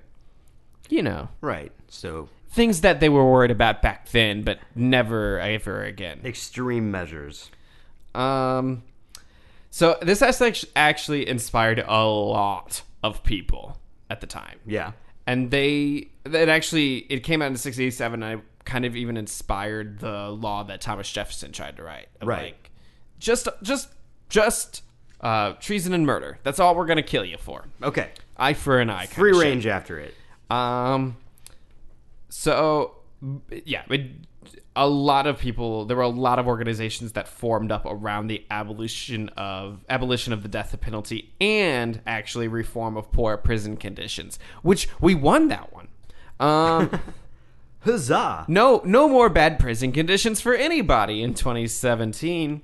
[0.91, 1.73] You know, Right.
[1.89, 6.21] So things that they were worried about back then, but never ever again.
[6.25, 7.51] extreme measures.
[8.15, 8.83] Um,
[9.71, 13.77] so this has act- actually inspired a lot of people
[14.09, 14.93] at the time, Yeah.
[15.27, 18.23] and they it actually it came out in '67.
[18.23, 22.07] And I kind of even inspired the law that Thomas Jefferson tried to write.
[22.23, 22.45] Right.
[22.55, 22.71] Like,
[23.19, 23.89] just, just,
[24.31, 24.83] just
[25.21, 26.39] uh, treason and murder.
[26.45, 27.65] That's all we're gonna kill you for.
[27.83, 28.11] Okay.
[28.37, 29.07] Eye for an eye.
[29.07, 29.43] Free shit.
[29.43, 30.15] range after it.
[30.51, 31.17] Um.
[32.37, 32.97] So,
[33.65, 34.11] yeah, it,
[34.75, 38.45] a lot of people there were a lot of organizations that formed up around the
[38.51, 44.89] abolition of abolition of the death penalty and actually reform of poor prison conditions which
[45.01, 45.87] we won that one
[46.41, 46.91] um
[47.81, 48.47] Huzzah!
[48.49, 52.63] no no more bad prison conditions for anybody in 2017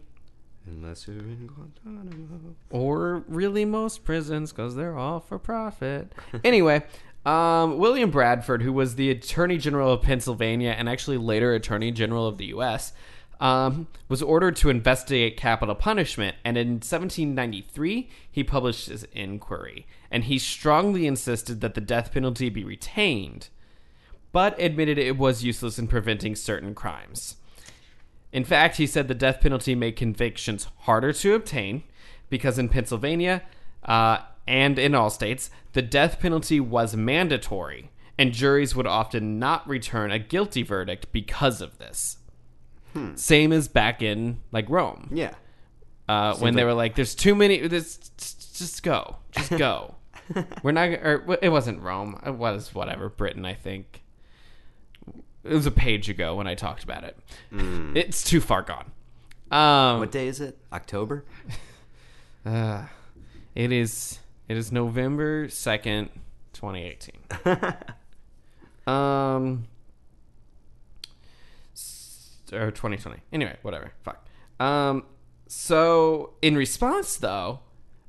[0.66, 2.54] Unless you're in Guantanamo.
[2.70, 6.12] or really most prisons because they're all for profit.
[6.44, 6.84] anyway,
[7.24, 12.26] um, William Bradford, who was the Attorney General of Pennsylvania and actually later Attorney General
[12.26, 12.92] of the U.S.,
[13.40, 20.24] um, was ordered to investigate capital punishment, and in 1793 he published his inquiry, and
[20.24, 23.48] he strongly insisted that the death penalty be retained,
[24.30, 27.36] but admitted it was useless in preventing certain crimes.
[28.30, 31.82] In fact, he said the death penalty made convictions harder to obtain
[32.28, 33.42] because in Pennsylvania
[33.84, 39.66] uh, and in all states, the death penalty was mandatory, and juries would often not
[39.68, 42.18] return a guilty verdict because of this.
[43.14, 45.34] Same as back in like Rome, Yeah.
[46.08, 47.66] uh, when they like- were like, "There's too many.
[47.68, 49.94] This, just go, just go."
[50.62, 50.88] We're not.
[50.88, 52.20] Or it wasn't Rome.
[52.26, 54.02] It was whatever Britain, I think.
[55.44, 57.16] It was a page ago when I talked about it.
[57.96, 58.90] It's too far gone.
[59.50, 60.58] Um, What day is it?
[60.72, 61.24] October?
[62.46, 62.84] uh,
[63.54, 64.18] it is.
[64.50, 66.10] It is November second,
[66.52, 67.20] twenty eighteen.
[68.88, 69.68] um,
[72.52, 73.20] or twenty twenty.
[73.32, 73.92] Anyway, whatever.
[74.02, 74.26] Fuck.
[74.58, 75.04] Um,
[75.46, 77.60] so in response, though,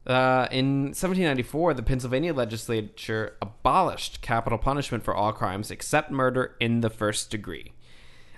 [0.07, 6.81] uh, in 1794, the Pennsylvania legislature abolished capital punishment for all crimes except murder in
[6.81, 7.71] the first degree.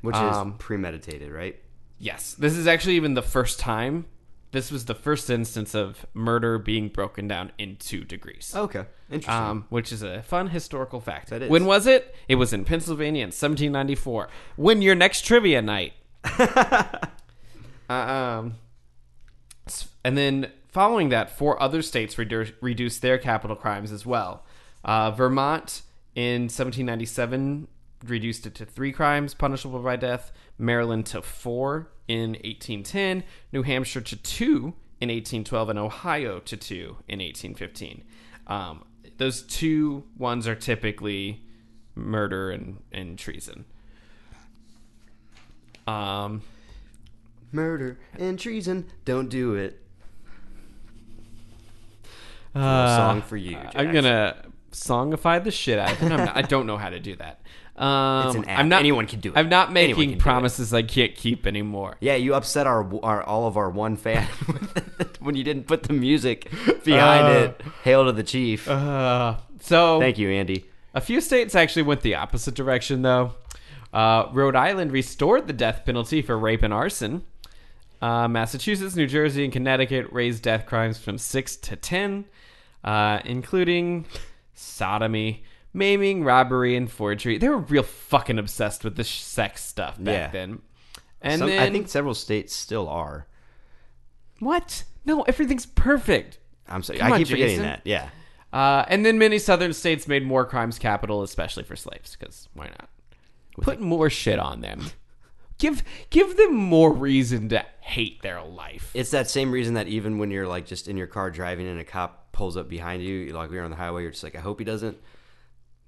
[0.01, 1.57] Which Um, is premeditated, right?
[1.99, 4.07] Yes, this is actually even the first time.
[4.53, 8.53] This was the first instance of murder being broken down into degrees.
[8.55, 8.85] Okay.
[9.09, 9.33] Interesting.
[9.33, 11.31] Um, which is a fun historical fact.
[11.31, 11.49] That is.
[11.49, 12.15] When was it?
[12.27, 14.29] It was in Pennsylvania in 1794.
[14.55, 15.93] Win your next trivia night.
[17.89, 17.93] Uh,
[18.39, 18.55] um,
[20.05, 24.45] and then following that, four other states redu- reduced their capital crimes as well.
[24.85, 25.81] Uh, Vermont
[26.15, 27.67] in 1797
[28.03, 30.31] reduced it to three crimes punishable by death.
[30.57, 33.23] Maryland to four in 1810.
[33.51, 38.03] New Hampshire to two in 1812, and Ohio to two in 1815.
[38.47, 38.85] Um,
[39.17, 41.43] those two ones are typically
[41.95, 43.65] murder and, and treason.
[45.87, 46.41] Um,
[47.51, 48.89] Murder and treason.
[49.05, 49.79] Don't do it.
[52.55, 56.31] Uh, song for you, I'm gonna songify the shit out of it.
[56.33, 57.41] I don't know how to do that.
[57.75, 58.59] Um, It's an app.
[58.59, 59.37] I'm not, Anyone can do it.
[59.37, 60.19] I'm not making can do it.
[60.19, 61.97] promises I can't keep anymore.
[61.99, 64.27] Yeah, you upset our, our all of our one fan
[65.19, 66.51] when you didn't put the music
[66.83, 67.29] behind Uh.
[67.49, 67.61] it.
[67.83, 68.69] Hail to the chief.
[68.69, 70.65] Uh, so Thank you, Andy.
[70.93, 73.33] a few states actually went the opposite direction, though.
[73.91, 77.23] Uh, Rhode Island restored the death penalty for rape and arson.
[78.01, 82.25] Uh, Massachusetts, New Jersey, and Connecticut raised death crimes from six to ten,
[82.83, 84.05] uh, including
[84.53, 87.37] sodomy, maiming, robbery, and forgery.
[87.37, 90.31] They were real fucking obsessed with the sex stuff back Yeah.
[90.31, 90.61] then.
[91.21, 93.27] And Some- then I think several states still are.
[94.39, 94.83] what?
[95.05, 96.39] No, everything's perfect.
[96.67, 96.99] I'm sorry.
[96.99, 97.63] Come I on, keep forgetting Jason.
[97.63, 97.81] that.
[97.85, 98.09] Yeah.
[98.51, 102.65] Uh, and then many southern states made more crimes capital, especially for slaves, because why
[102.67, 102.89] not?
[103.61, 104.81] Put more shit on them.
[105.59, 108.91] Give give them more reason to hate their life.
[108.93, 111.79] It's that same reason that even when you're like just in your car driving and
[111.79, 114.39] a cop pulls up behind you, like we're on the highway, you're just like, I
[114.39, 114.97] hope he doesn't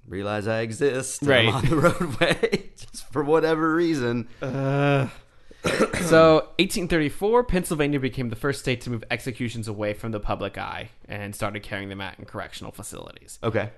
[0.08, 1.22] realize I exist.
[1.24, 1.48] Right.
[1.48, 4.28] on the roadway just for whatever reason.
[4.42, 5.08] Uh,
[6.10, 10.90] so, 1834, Pennsylvania became the first state to move executions away from the public eye
[11.08, 13.40] and started carrying them out in correctional facilities.
[13.44, 13.72] Okay.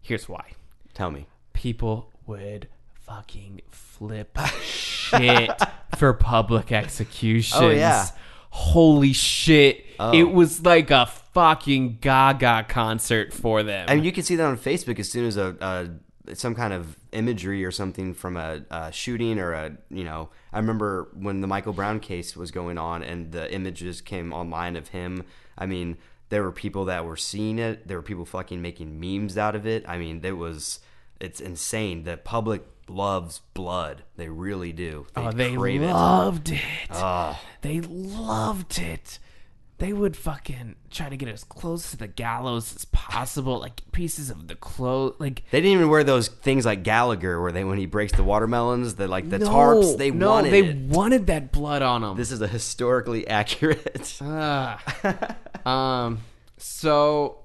[0.00, 0.52] Here's why.
[0.94, 1.26] Tell me.
[1.52, 2.68] People would
[3.00, 5.50] fucking flip shit
[5.98, 7.60] for public executions.
[7.60, 8.06] Oh, yeah.
[8.50, 9.84] Holy shit.
[10.00, 10.12] Oh.
[10.12, 13.86] It was like a fucking gaga concert for them.
[13.88, 16.72] I mean, you can see that on Facebook as soon as a, a some kind
[16.72, 20.30] of imagery or something from a, a shooting or a you know.
[20.52, 24.76] I remember when the Michael Brown case was going on and the images came online
[24.76, 25.24] of him.
[25.56, 25.96] I mean,
[26.28, 27.88] there were people that were seeing it.
[27.88, 29.84] There were people fucking making memes out of it.
[29.88, 30.80] I mean, there was.
[31.20, 32.04] It's insane.
[32.04, 34.04] The public loves blood.
[34.16, 35.06] They really do.
[35.14, 35.92] They, oh, they crave it.
[35.92, 36.60] loved it.
[36.90, 37.38] Oh.
[37.62, 39.18] They loved it.
[39.78, 44.28] They would fucking try to get as close to the gallows as possible, like pieces
[44.28, 47.78] of the clothes, like They didn't even wear those things like Gallagher, where they when
[47.78, 49.96] he breaks the watermelons, the like the no, tarps.
[49.96, 50.76] They no, wanted they it.
[50.78, 52.16] wanted that blood on them.
[52.16, 54.20] This is a historically accurate.
[55.64, 56.22] um,
[56.56, 57.44] so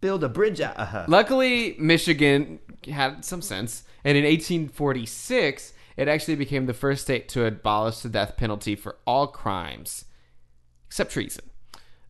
[0.00, 0.60] Build a bridge.
[0.60, 7.28] Uh, luckily, Michigan had some sense, and in 1846, it actually became the first state
[7.30, 10.05] to abolish the death penalty for all crimes
[10.86, 11.44] except treason.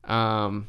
[0.05, 0.69] Um,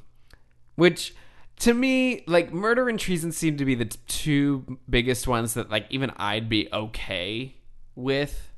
[0.76, 1.14] which
[1.60, 5.70] to me, like murder and treason seem to be the t- two biggest ones that
[5.70, 7.56] like even I'd be okay
[7.96, 8.52] with.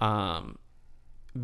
[0.00, 0.58] Um,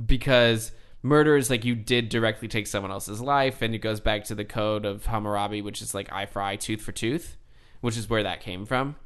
[0.06, 4.24] because murder is like you did directly take someone else's life, and it goes back
[4.24, 7.36] to the code of Hammurabi, which is like eye for eye, tooth for tooth,
[7.80, 8.96] which is where that came from.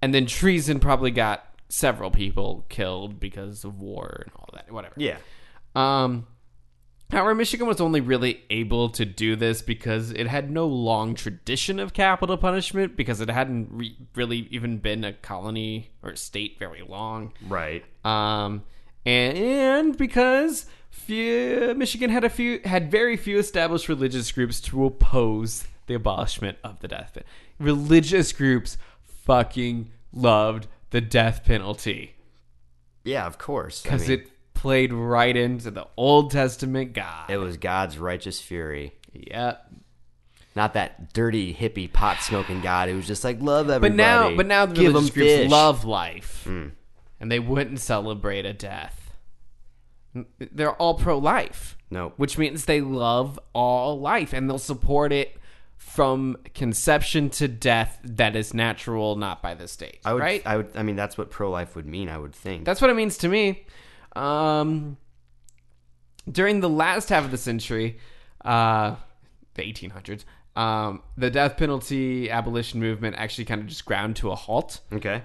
[0.00, 4.94] And then treason probably got several people killed because of war and all that, whatever.
[4.98, 5.18] Yeah.
[5.74, 6.26] Um,
[7.12, 11.78] however, Michigan was only really able to do this because it had no long tradition
[11.78, 16.58] of capital punishment because it hadn't re- really even been a colony or a state
[16.58, 17.32] very long.
[17.46, 17.84] Right.
[18.04, 18.64] Um,
[19.06, 24.84] and, and because few, Michigan had a few had very few established religious groups to
[24.84, 27.30] oppose the abolishment of the death penalty.
[27.58, 32.14] Religious groups fucking loved the death penalty
[33.04, 33.82] Yeah, of course.
[33.84, 34.28] I because mean, it
[34.62, 37.28] played right into the Old Testament God.
[37.28, 38.92] it was God's righteous fury.
[39.12, 39.72] Yep.
[40.54, 43.90] Not that dirty hippie pot smoking God who was just like love everybody.
[43.90, 45.50] But now, but now the Give religious groups fish.
[45.50, 46.68] Love life, hmm.
[47.18, 49.14] and they wouldn't celebrate a death.
[50.38, 51.76] They're all pro-life.
[51.90, 52.14] Nope.
[52.16, 55.36] which means they love all life and they'll support it
[55.76, 59.98] from conception to death that is natural, not by the state.
[60.04, 60.42] I would, right?
[60.46, 60.70] I would.
[60.76, 62.08] I mean, that's what pro life would mean.
[62.08, 62.64] I would think.
[62.64, 63.66] That's what it means to me.
[64.14, 64.96] Um,
[66.30, 67.98] during the last half of the century,
[68.44, 68.96] uh,
[69.54, 74.34] the 1800s, um, the death penalty abolition movement actually kind of just ground to a
[74.34, 74.80] halt.
[74.92, 75.22] okay.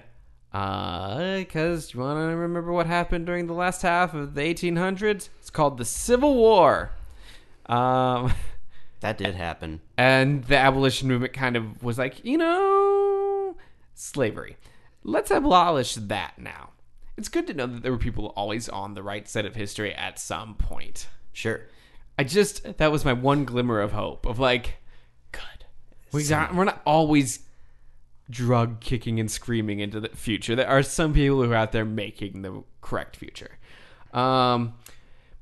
[0.50, 5.28] Uh, because you want to remember what happened during the last half of the 1800s?
[5.40, 6.92] It's called the Civil War.
[7.66, 8.32] Um,
[9.00, 9.80] That did happen.
[9.96, 13.56] and the abolition movement kind of was like, you know,
[13.94, 14.56] slavery.
[15.04, 16.70] Let's abolish that now.
[17.18, 19.92] It's good to know that there were people always on the right side of history
[19.92, 21.08] at some point.
[21.32, 21.62] Sure.
[22.16, 24.76] I just that was my one glimmer of hope of like,
[25.32, 25.64] good.
[26.12, 27.40] We got we're not always
[28.30, 30.54] drug kicking and screaming into the future.
[30.54, 33.58] There are some people who are out there making the correct future.
[34.12, 34.74] Um,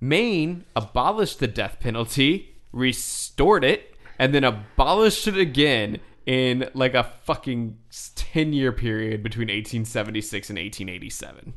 [0.00, 7.04] Maine abolished the death penalty, restored it, and then abolished it again in like a
[7.24, 7.76] fucking
[8.14, 11.52] 10 year period between 1876 and 1887.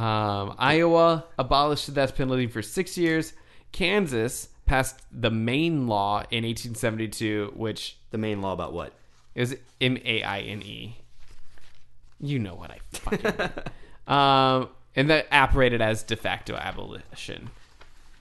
[0.00, 3.34] Um, Iowa abolished the death penalty for six years.
[3.72, 8.94] Kansas passed the Maine law in 1872, which The main law about what?
[9.34, 10.96] is M A I N E.
[12.18, 13.50] You know what I fucking mean.
[14.18, 17.50] um, and that operated as de facto abolition.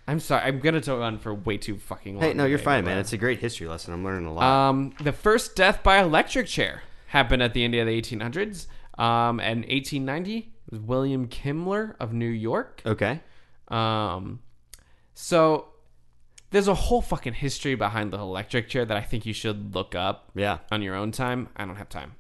[0.08, 2.24] I'm sorry, I'm gonna go on for way too fucking long.
[2.24, 2.98] Hey, no, you're today, fine, man.
[2.98, 3.94] It's a great history lesson.
[3.94, 4.70] I'm learning a lot.
[4.70, 8.68] um, the first death by electric chair happened at the end of the 1800s.
[8.98, 12.82] Um, and 1890 it was William Kemmler of New York.
[12.86, 13.22] okay.
[13.70, 14.40] Um,
[15.14, 15.68] so
[16.52, 19.94] there's a whole fucking history behind the electric chair that I think you should look
[19.96, 20.60] up Yeah.
[20.72, 21.50] on your own time.
[21.56, 22.14] I don't have time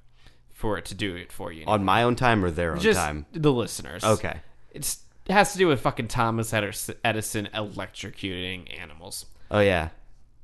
[0.53, 1.65] for it to do it for you.
[1.65, 3.25] On my own time or their own Just time?
[3.31, 4.03] the listeners.
[4.03, 4.41] Okay.
[4.71, 9.25] It's it has to do with fucking Thomas Edison electrocuting animals.
[9.51, 9.89] Oh yeah.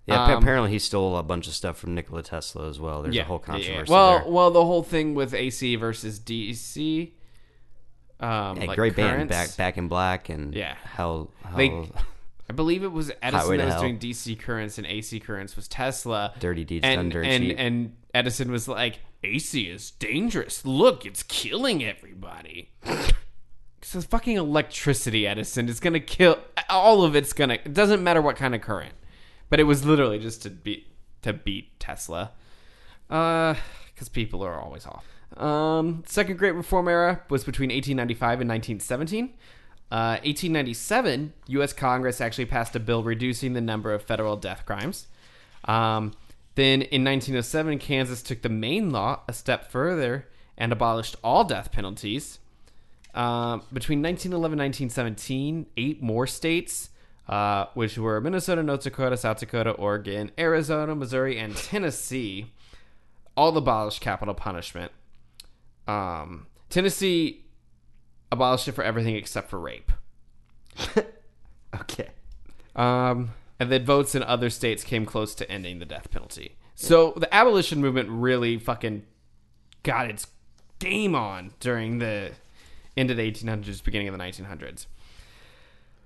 [0.08, 0.24] Yeah.
[0.26, 3.02] Um, apparently, he stole a bunch of stuff from Nikola Tesla as well.
[3.02, 3.64] There's a whole yeah, yeah.
[3.64, 4.32] controversy Well, there.
[4.32, 7.12] well, the whole thing with AC versus DC.
[8.20, 10.76] Um, Yeah, like great band, back back in black, and Yeah.
[10.84, 11.90] hell, hell They-
[12.50, 13.82] I believe it was Edison that was Hell.
[13.82, 16.32] doing DC currents and AC currents was Tesla.
[16.40, 17.56] Dirty deeds done and dirt and cheap.
[17.58, 20.64] and Edison was like, AC is dangerous.
[20.64, 22.70] Look, it's killing everybody.
[23.82, 26.40] So fucking electricity, Edison, is gonna kill
[26.72, 27.60] all of it's gonna.
[27.64, 28.94] It doesn't matter what kind of current,
[29.48, 30.88] but it was literally just to beat
[31.22, 32.32] to beat Tesla,
[33.12, 33.54] uh,
[33.94, 35.06] because people are always off.
[35.38, 39.34] Um, second Great Reform era was between 1895 and 1917.
[39.92, 41.74] Uh, 1897, U.S.
[41.74, 45.08] Congress actually passed a bill reducing the number of federal death crimes.
[45.66, 46.14] Um,
[46.56, 51.72] then in 1907, Kansas took the Maine law a step further and abolished all death
[51.72, 52.40] penalties.
[53.14, 56.90] Um, between 1911 and 1917, eight more states,
[57.28, 62.52] uh, which were Minnesota, North Dakota, South Dakota, Oregon, Arizona, Missouri, and Tennessee,
[63.38, 64.92] all abolished capital punishment.
[65.88, 67.46] Um, Tennessee
[68.32, 69.92] abolished it for everything except for rape.
[71.82, 72.10] okay.
[72.76, 76.58] Um, and then votes in other states came close to ending the death penalty.
[76.76, 79.04] So the abolition movement really fucking
[79.84, 80.28] got its
[80.80, 82.32] game on during the
[82.98, 84.88] end of the 1800s, beginning of the 1900s.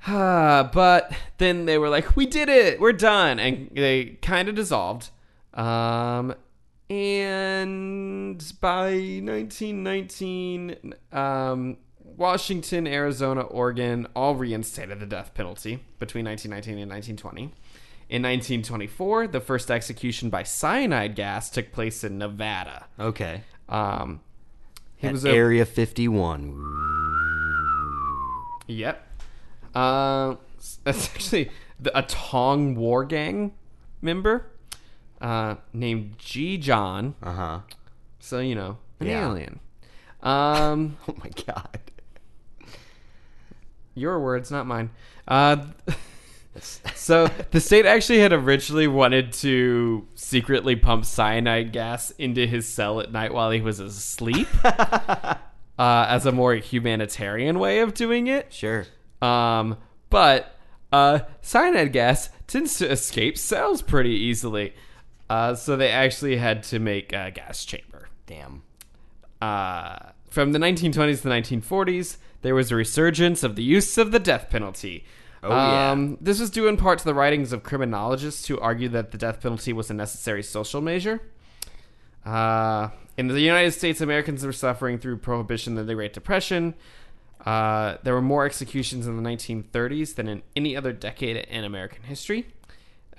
[0.07, 4.55] Ah, but then they were like, "We did it, we're done," and they kind of
[4.55, 5.09] dissolved.
[5.53, 6.35] Um,
[6.89, 16.91] and by 1919, um, Washington, Arizona, Oregon all reinstated the death penalty between 1919 and
[16.91, 17.53] 1920.
[18.09, 22.87] In 1924, the first execution by cyanide gas took place in Nevada.
[22.99, 23.43] Okay.
[23.69, 24.21] Um,
[24.97, 26.65] he At was a, Area 51.
[28.67, 29.07] Yep.
[29.75, 30.35] Uh,
[30.83, 33.53] that's actually the, a Tong War Gang
[34.01, 34.47] member
[35.21, 37.15] uh, named Gee Jon.
[37.23, 37.59] Uh huh.
[38.19, 39.27] So you know, an Yeah.
[39.29, 39.59] alien.
[40.21, 41.79] Um, Oh my god.
[43.95, 44.89] your words, not mine.
[45.27, 45.57] Uh,
[46.95, 52.99] so the state actually had originally wanted to secretly pump cyanide gas into his cell
[52.99, 55.35] at night while he was asleep, uh,
[55.77, 58.51] as a more humanitarian way of doing it.
[58.53, 58.85] Sure.
[59.21, 59.77] Um,
[60.09, 60.55] but
[60.91, 64.73] uh, cyanide gas tends to escape cells pretty easily.
[65.29, 68.09] Uh, so they actually had to make a gas chamber.
[68.25, 68.63] Damn.
[69.41, 69.97] Uh,
[70.29, 74.19] from the 1920s to the 1940s, there was a resurgence of the use of the
[74.19, 75.05] death penalty.
[75.41, 75.91] Oh, yeah.
[75.91, 79.17] Um, this was due in part to the writings of criminologists who argued that the
[79.17, 81.21] death penalty was a necessary social measure.
[82.25, 86.73] Uh, in the United States, Americans were suffering through prohibition and the Great Depression.
[87.45, 92.03] Uh, there were more executions in the 1930s than in any other decade in American
[92.03, 92.47] history,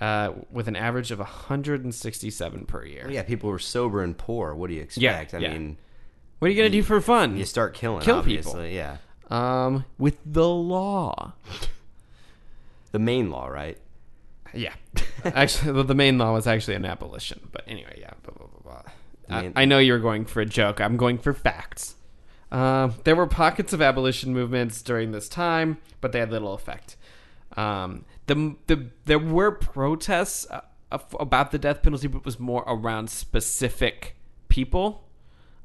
[0.01, 3.03] uh, with an average of 167 per year.
[3.05, 4.55] Well, yeah, people were sober and poor.
[4.55, 5.33] What do you expect?
[5.33, 5.39] Yeah.
[5.39, 5.53] I yeah.
[5.53, 5.77] mean,
[6.39, 7.37] What are you gonna do for fun?
[7.37, 8.75] you start killing Kill obviously.
[8.75, 8.97] Yeah.
[9.31, 11.35] Um, with the law.
[12.93, 13.79] The main law, right?
[14.53, 14.73] Yeah,
[15.25, 17.39] actually, the- the main law was actually an abolition.
[17.53, 18.11] But anyway, yeah.
[18.25, 18.83] Blah, blah, blah,
[19.29, 19.39] blah.
[19.39, 20.81] I, I know you were going for a joke.
[20.81, 21.95] I'm going for facts.
[22.51, 26.97] Um, there were pockets of abolition movements during this time, but they had little effect.
[27.57, 30.61] Um, the the there were protests uh,
[31.19, 34.17] about the death penalty, but it was more around specific
[34.49, 35.05] people,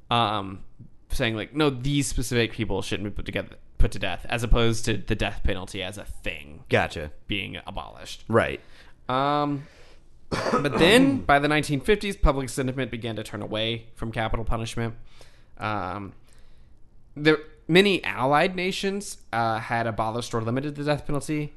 [0.09, 0.63] um,
[1.09, 4.85] saying like, no, these specific people shouldn't be put together put to death, as opposed
[4.85, 7.11] to the death penalty as a thing Gotcha.
[7.27, 8.23] being abolished.
[8.27, 8.59] Right.
[9.07, 9.67] Um,
[10.29, 14.95] but then, by the 1950s, public sentiment began to turn away from capital punishment.
[15.59, 16.13] Um,
[17.15, 17.37] there,
[17.67, 21.53] many allied nations uh, had abolished or limited the death penalty,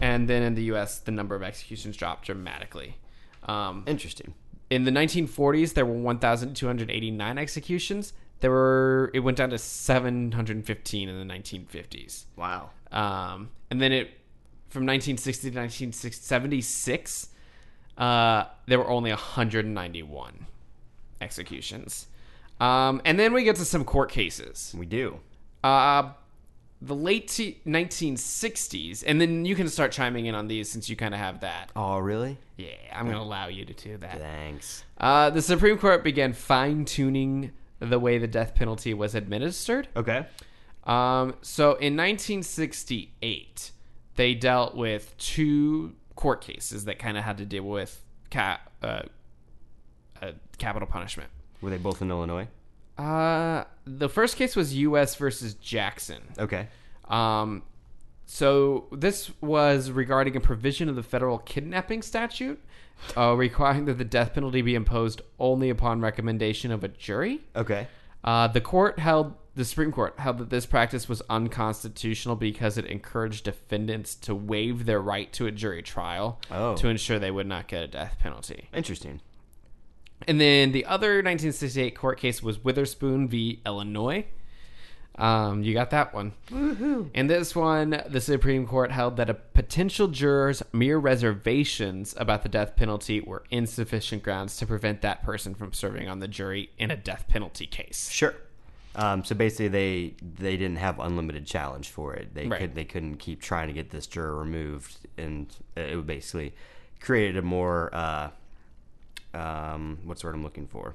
[0.00, 2.96] and then in the U.S., the number of executions dropped dramatically.
[3.44, 4.34] Um, Interesting.
[4.70, 8.12] in the 1940s, there were 1,289 executions.
[8.40, 12.24] There were it went down to 715 in the 1950s.
[12.36, 12.70] Wow.
[12.90, 14.10] Um, and then it
[14.68, 17.28] from 1960 to 1976,
[17.98, 20.46] uh, there were only 191
[21.20, 22.06] executions.
[22.58, 24.74] Um, and then we get to some court cases.
[24.76, 25.20] We do.
[25.62, 26.12] Uh,
[26.84, 30.96] the late t- 1960s, and then you can start chiming in on these since you
[30.96, 31.70] kind of have that.
[31.76, 32.38] Oh, really?
[32.56, 34.18] Yeah, I'm going to allow you to do that.
[34.18, 34.84] Thanks.
[34.98, 39.88] Uh, the Supreme Court began fine tuning the way the death penalty was administered.
[39.94, 40.26] Okay.
[40.84, 43.70] Um, so in 1968,
[44.16, 49.02] they dealt with two court cases that kind of had to deal with ca- uh,
[50.20, 51.30] uh, capital punishment.
[51.60, 52.48] Were they both in Illinois?
[53.02, 55.16] Uh, the first case was U.S.
[55.16, 56.22] versus Jackson.
[56.38, 56.68] Okay.
[57.08, 57.62] Um,
[58.26, 62.62] so this was regarding a provision of the federal kidnapping statute,
[63.16, 67.40] uh, requiring that the death penalty be imposed only upon recommendation of a jury.
[67.56, 67.88] Okay.
[68.24, 72.86] Uh, the court held the Supreme Court held that this practice was unconstitutional because it
[72.86, 76.74] encouraged defendants to waive their right to a jury trial Oh.
[76.76, 78.70] to ensure they would not get a death penalty.
[78.72, 79.20] Interesting.
[80.26, 83.60] And then the other 1968 court case was Witherspoon v.
[83.66, 84.24] Illinois.
[85.16, 86.32] Um, you got that one.
[87.12, 92.48] In this one, the Supreme Court held that a potential juror's mere reservations about the
[92.48, 96.90] death penalty were insufficient grounds to prevent that person from serving on the jury in
[96.90, 98.08] a death penalty case.
[98.10, 98.34] Sure.
[98.94, 102.34] Um, so basically, they they didn't have unlimited challenge for it.
[102.34, 102.60] They Right.
[102.60, 106.54] could they couldn't keep trying to get this juror removed, and it would basically
[107.00, 108.30] created a more uh,
[109.34, 110.94] um, what's the word I'm looking for?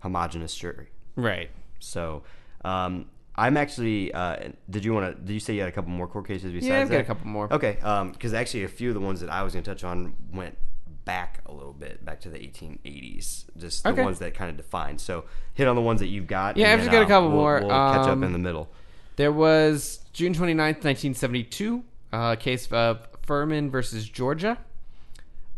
[0.00, 0.88] Homogenous jury.
[1.16, 1.50] Right.
[1.80, 2.22] So
[2.64, 3.06] um,
[3.36, 4.12] I'm actually.
[4.12, 5.22] Uh, did you want to?
[5.22, 7.00] Did you say you had a couple more court cases besides Yeah, I've got that?
[7.02, 7.52] a couple more.
[7.52, 7.78] Okay,
[8.12, 10.56] because actually a few of the ones that I was going to touch on went
[11.04, 14.02] back a little bit, back to the 1880s, just the Okay.
[14.02, 15.00] ones that kind of defined.
[15.00, 15.24] So
[15.54, 16.56] hit on the ones that you've got.
[16.56, 17.60] Yeah, I've just got a uh, couple we'll- more.
[17.60, 18.68] We'll catch up Um, in the middle.
[19.14, 24.58] There was June 29th, 1972, uh, case of Furman versus Georgia.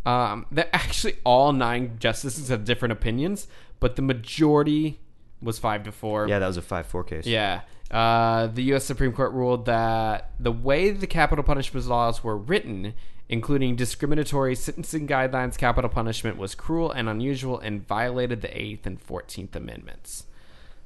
[0.09, 3.47] Um, they're actually all nine justices have different opinions,
[3.79, 5.01] but the majority
[5.43, 6.27] was five to four.
[6.27, 7.27] Yeah, that was a five four case.
[7.27, 7.61] Yeah.
[7.91, 8.87] Uh, the U.S.
[8.87, 12.95] Supreme Court ruled that the way the capital punishment laws were written,
[13.29, 18.99] including discriminatory sentencing guidelines, capital punishment was cruel and unusual and violated the Eighth and
[18.99, 20.25] Fourteenth Amendments.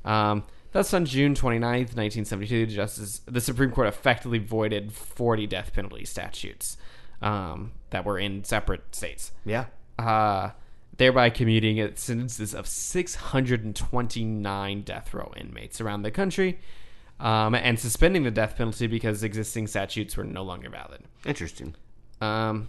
[0.04, 0.42] Um,
[0.72, 6.04] thus, on June 29th, 1972, the, Justice, the Supreme Court effectively voided 40 death penalty
[6.04, 6.76] statutes
[7.22, 9.66] um, that were in separate states Yeah.
[9.98, 10.50] uh,
[10.96, 16.58] thereby commuting at sentences of 629 death row inmates around the country,
[17.20, 21.02] um, and suspending the death penalty because existing statutes were no longer valid.
[21.24, 21.74] Interesting.
[22.20, 22.68] Um,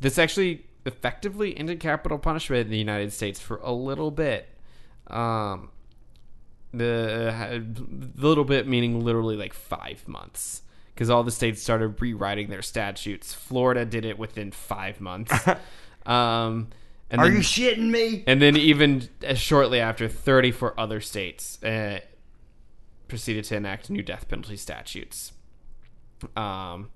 [0.00, 4.48] this actually effectively ended capital punishment in the United States for a little bit.
[5.08, 5.70] Um,
[6.72, 7.62] the
[8.16, 10.62] little bit meaning literally like five months
[10.94, 13.32] because all the states started rewriting their statutes.
[13.32, 15.32] Florida did it within five months.
[16.06, 16.68] um,
[17.10, 18.24] and Are then, you shitting me?
[18.26, 22.00] and then even uh, shortly after, 34 other states uh,
[23.08, 25.32] proceeded to enact new death penalty statutes.
[26.36, 26.90] Um,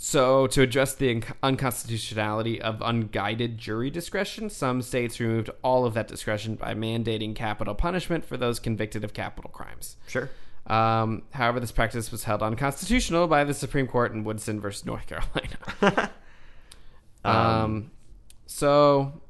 [0.00, 5.94] so, to address the un- unconstitutionality of unguided jury discretion, some states removed all of
[5.94, 9.96] that discretion by mandating capital punishment for those convicted of capital crimes.
[10.06, 10.30] Sure.
[10.68, 15.06] Um, however, this practice was held unconstitutional by the Supreme Court in Woodson versus North
[15.06, 16.10] Carolina.
[17.24, 17.90] um,
[18.46, 19.20] so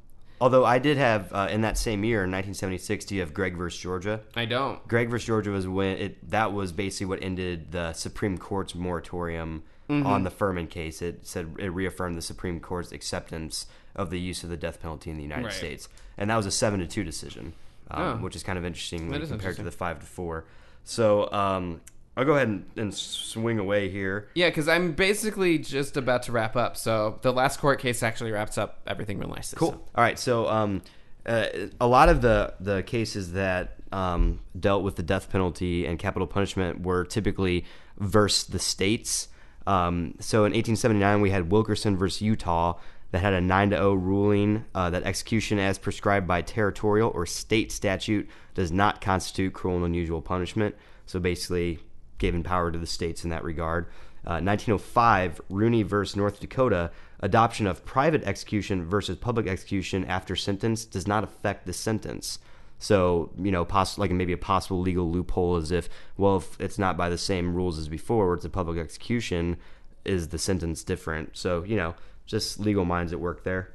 [0.41, 3.57] Although I did have uh, in that same year, in 1976, do you have Gregg
[3.57, 4.21] versus Georgia?
[4.37, 4.87] I don't.
[4.87, 9.63] Gregg versus Georgia was when it that was basically what ended the Supreme Court's moratorium
[9.89, 10.07] Mm-hmm.
[10.07, 11.01] on the Furman case.
[11.01, 13.65] It said it reaffirmed the Supreme Court's acceptance
[13.97, 15.53] of the use of the death penalty in the United Right.
[15.55, 17.55] States, and that was a seven to two decision,
[17.91, 18.17] um, Oh.
[18.19, 20.45] which is kind of interesting when That is compared to the five to four.
[20.85, 21.81] So um,
[22.19, 24.29] I'll go ahead and, and swing away here.
[24.35, 26.77] Yeah, because I'm basically just about to wrap up.
[26.77, 29.57] So the last court case actually wraps up everything real nicely.
[29.57, 29.81] Cool.
[29.95, 30.19] All right.
[30.19, 30.83] So, um,
[31.27, 31.47] uh,
[31.81, 36.27] a lot of the the cases that um, dealt with the death penalty and capital
[36.27, 37.65] punishment were typically
[37.99, 39.29] versus the states.
[39.67, 42.79] Um, so, in 1879, we had Wilkerson versus Utah
[43.11, 47.27] that had a nine to zero ruling uh, that execution, as prescribed by territorial or
[47.27, 50.75] state statute, does not constitute cruel and unusual punishment.
[51.07, 51.81] So, basically,
[52.19, 53.87] giving power to the states in that regard.
[54.27, 56.91] Uh, 1905, Rooney versus North Dakota,
[57.21, 62.39] adoption of private execution versus public execution after sentence does not affect the sentence.
[62.79, 66.79] So, you know, poss- like maybe a possible legal loophole is if, well, if it's
[66.79, 69.57] not by the same rules as before, where it's a public execution,
[70.05, 71.37] is the sentence different?
[71.37, 71.95] So, you know,
[72.29, 73.73] just legal minds at work there.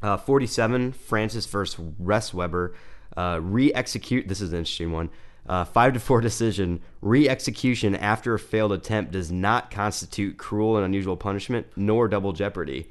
[0.00, 2.74] Uh, 47, Francis versus Resweber,
[3.16, 4.28] uh, re-execute.
[4.28, 5.10] This is an interesting one.
[5.48, 6.80] Uh, five to four decision.
[7.00, 12.88] Re-execution after a failed attempt does not constitute cruel and unusual punishment, nor double jeopardy.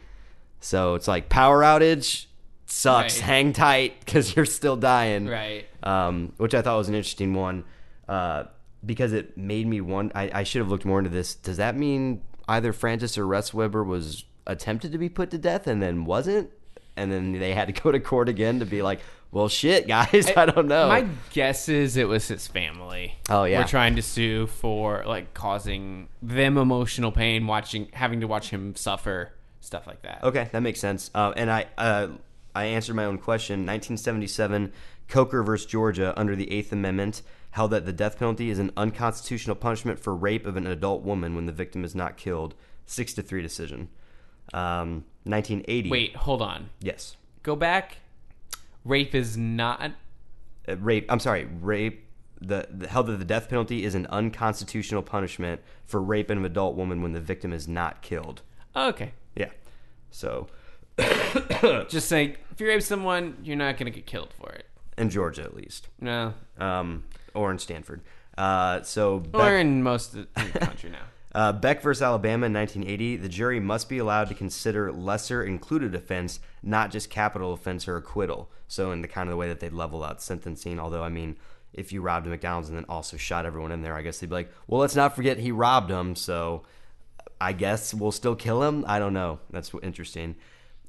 [0.60, 2.26] So it's like power outage
[2.66, 3.18] sucks.
[3.20, 3.26] Right.
[3.26, 5.28] Hang tight because you're still dying.
[5.28, 5.66] Right.
[5.84, 7.64] Um, which I thought was an interesting one
[8.10, 8.46] uh,
[8.86, 10.18] because it made me wonder.
[10.18, 11.36] I, I should have looked more into this.
[11.36, 15.68] Does that mean either Francis or Russ Weber was attempted to be put to death
[15.68, 16.50] and then wasn't?
[16.96, 20.32] And then they had to go to court again to be like, well, shit, guys,
[20.38, 20.88] I don't know.
[20.88, 23.16] My guess is it was his family.
[23.30, 23.60] Oh, yeah.
[23.60, 28.76] We're trying to sue for like causing them emotional pain, watching, having to watch him
[28.76, 30.24] suffer, stuff like that.
[30.24, 31.12] Okay, that makes sense.
[31.14, 32.08] Uh, and I uh,
[32.56, 33.60] I answered my own question.
[33.60, 34.72] 1977,
[35.08, 37.22] Coker versus Georgia under the Eighth Amendment
[37.52, 41.36] held that the death penalty is an unconstitutional punishment for rape of an adult woman
[41.36, 42.56] when the victim is not killed.
[42.86, 43.90] Six to three decision.
[44.54, 45.90] Um, 1980.
[45.90, 46.70] Wait, hold on.
[46.80, 47.18] Yes.
[47.44, 47.98] Go back.
[48.86, 49.92] Rape is not.
[50.68, 51.06] Uh, rape.
[51.10, 51.46] I'm sorry.
[51.62, 52.04] Rape.
[52.40, 56.46] The, the held that the death penalty is an unconstitutional punishment for rape of an
[56.46, 58.44] adult woman when the victim is not killed.
[58.76, 59.14] Okay.
[59.36, 59.50] Yeah.
[60.12, 60.48] So
[61.90, 64.66] Just saying, if you rape someone, you're not going to get killed for it.
[64.98, 65.88] in Georgia at least.
[66.00, 66.34] No.
[66.60, 68.02] um, or in Stanford.
[68.38, 71.06] Uh, so Or in most of the country now.
[71.38, 75.94] Uh, Beck versus Alabama in 1980, the jury must be allowed to consider lesser included
[75.94, 78.50] offense, not just capital offense or acquittal.
[78.68, 80.80] So in the kind of the way that they level out sentencing.
[80.80, 81.38] Although I mean,
[81.74, 84.32] if you robbed a McDonald's and then also shot everyone in there, I guess they'd
[84.32, 86.16] be like, well, let's not forget he robbed them.
[86.16, 86.64] So
[87.40, 88.84] I guess we'll still kill him.
[88.88, 89.38] I don't know.
[89.52, 90.38] That's interesting.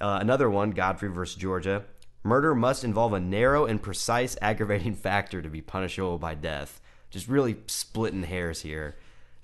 [0.01, 1.85] Uh, another one, Godfrey versus Georgia.
[2.23, 6.81] Murder must involve a narrow and precise aggravating factor to be punishable by death.
[7.11, 8.97] Just really splitting hairs here.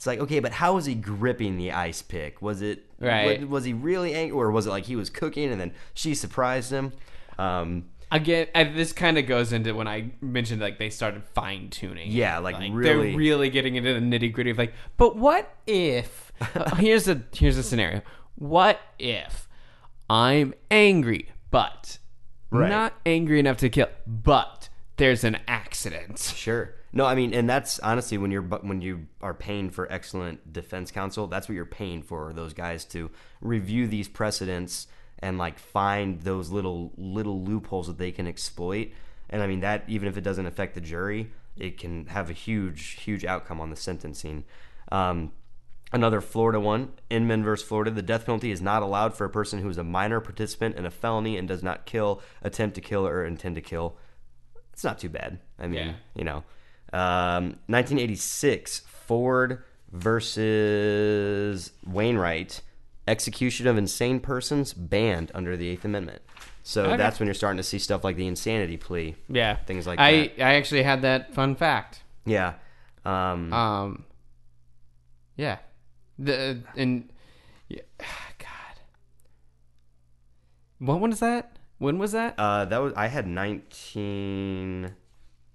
[0.05, 2.43] It's like, okay, but how was he gripping the ice pick?
[2.43, 3.41] Was it Right.
[3.41, 6.15] Was, was he really angry, or was it like he was cooking and then she
[6.15, 6.93] surprised him?
[7.39, 11.71] Um, Again, I, this kind of goes into when I mentioned like they started fine
[11.71, 12.11] tuning.
[12.11, 16.31] Yeah, like, really- they're really getting into the nitty gritty of like, but what if?
[16.55, 18.03] uh, here's a here's a scenario.
[18.35, 19.49] What if
[20.11, 21.97] I'm angry, but
[22.51, 22.69] Right.
[22.69, 26.19] not angry enough to kill, but there's an accident.
[26.37, 26.75] Sure.
[26.97, 30.93] No, I mean, and that's honestly when you're when you are paying for excellent defense
[30.93, 32.33] counsel, that's what you're paying for.
[32.33, 34.87] Those guys to review these precedents
[35.19, 38.93] and like find those little little loopholes that they can exploit.
[39.29, 42.33] And I mean that even if it doesn't affect the jury, it can have a
[42.33, 44.45] huge huge outcome on the sentencing.
[44.93, 45.33] Um,
[45.93, 47.91] Another Florida one, Enmund versus Florida.
[47.93, 50.85] The death penalty is not allowed for a person who is a minor participant in
[50.87, 53.97] a felony and does not kill, attempt to kill, or intend to kill.
[54.73, 55.39] It's not too bad.
[55.57, 55.93] I mean, Yeah.
[56.17, 56.43] you know.
[56.95, 62.61] Um, 1986, Ford versus Wainwright.
[63.07, 66.23] Execution of insane persons banned under the Eighth Amendment.
[66.63, 66.97] So Okay.
[66.97, 69.17] that's when you're starting to see stuff like the insanity plea.
[69.29, 70.05] Yeah, Things like that.
[70.05, 72.03] I I actually had that fun fact.
[72.25, 72.55] Yeah.
[73.05, 74.05] Um, Um,
[75.37, 75.59] yeah,
[76.19, 77.11] the and
[77.69, 77.83] yeah,
[78.39, 78.81] God,
[80.79, 81.59] what one is that?
[81.77, 82.35] When was that?
[82.39, 83.27] Uh, that was I had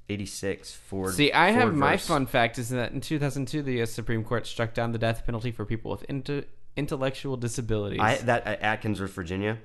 [0.10, 1.14] 1986 Ford.
[1.14, 2.07] See, I have Ford my verse.
[2.07, 3.91] fun fact is that in 2002, the U.S.
[3.91, 6.45] Supreme Court struck down the death penalty for people with inte-
[6.76, 7.99] intellectual disabilities.
[8.01, 9.60] I that uh, Atkins, Virginia.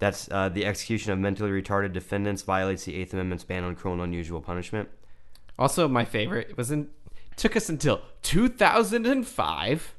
[0.00, 3.94] That's uh, the execution of mentally retarded defendants violates the Eighth Amendment's ban on cruel
[3.94, 4.88] and unusual punishment.
[5.58, 6.88] Also, my favorite it was in
[7.36, 9.94] took us until 2005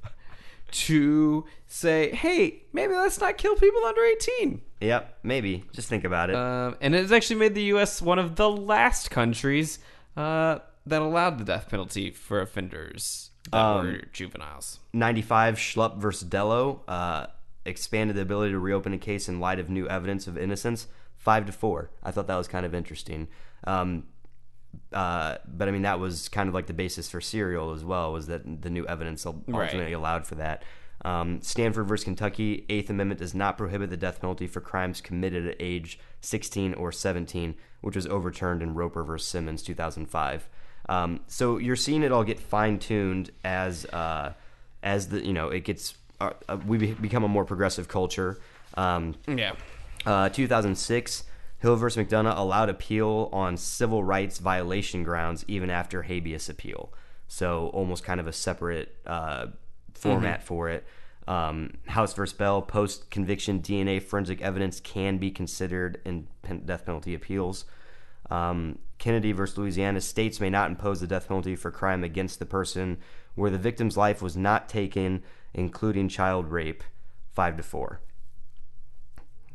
[0.72, 4.62] to say, hey, maybe let's not kill people under 18.
[4.86, 5.64] Yep, maybe.
[5.74, 6.36] Just think about it.
[6.36, 8.02] Um, and it has actually made the U.S.
[8.02, 9.80] one of the last countries
[10.16, 14.80] uh, that allowed the death penalty for offenders that Um, were juveniles.
[14.94, 17.28] 95 Schlup versus Delo uh,
[17.66, 20.88] expanded the ability to reopen a case in light of new evidence of innocence.
[21.18, 21.90] Five to four.
[22.04, 23.28] I thought that was kind of interesting.
[23.66, 24.04] Um,
[24.94, 28.12] uh, but I mean, that was kind of like the basis for serial as well.
[28.14, 29.66] Was that the new evidence ul- Right.
[29.66, 30.64] ultimately allowed for that?
[31.06, 35.45] Um, Stanford versus Kentucky, Eighth Amendment does not prohibit the death penalty for crimes committed
[35.45, 40.49] at age 16 or 17, which was overturned in Roper versus Simmons 2005.
[40.89, 44.34] Um, so you're seeing it all get fine tuned as uh,
[44.82, 48.39] as the you know it gets uh, uh, we become a more progressive culture.
[48.76, 49.53] Um, Yeah.
[50.08, 51.24] uh, 2006,
[51.60, 56.91] Hill versus McDonough allowed appeal on civil rights violation grounds even after habeas appeal.
[57.28, 58.95] So almost kind of a separate
[59.96, 60.86] format for it.
[61.28, 66.86] Um, House versus Bell, post conviction DNA forensic evidence can be considered in pen- death
[66.86, 67.66] penalty appeals.
[68.30, 72.46] Um, Kennedy versus Louisiana, states may not impose the death penalty for crime against the
[72.46, 72.98] person
[73.34, 75.24] where the victim's life was not taken,
[75.54, 76.84] including child rape.
[77.34, 78.00] Five to four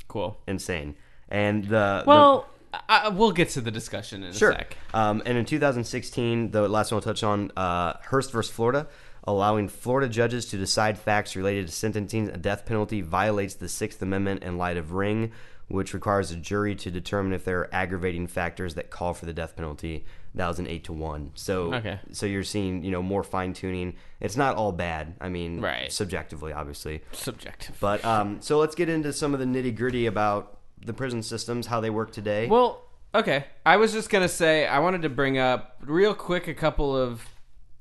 [0.09, 0.41] Cool.
[0.47, 0.97] insane.
[1.29, 4.51] And the Well, I, I- we'll get to the discussion in sure.
[4.51, 4.77] a sec.
[4.93, 8.89] Um, and in 2016, the last one I'll touch on, uh, Hurst versus Florida,
[9.31, 14.01] allowing Florida judges to decide facts related to sentencing a death penalty violates the Sixth
[14.03, 15.33] Amendment in light of Ring,
[15.69, 19.33] which requires a jury to determine if there are aggravating factors that call for the
[19.33, 20.05] death penalty.
[20.35, 21.31] That was an eight to one.
[21.35, 21.99] So, Okay.
[22.13, 23.95] so you're seeing, you know, more fine tuning.
[24.21, 25.15] It's not all bad.
[25.21, 25.91] I mean, Right.
[25.93, 27.03] subjectively, obviously.
[27.13, 27.77] Subjective.
[27.81, 31.67] But um, so let's get into some of the nitty gritty about the prison systems,
[31.67, 32.47] how they work today.
[32.49, 32.83] Well,
[33.15, 33.45] okay.
[33.67, 37.25] I was just gonna say I wanted to bring up real quick a couple of.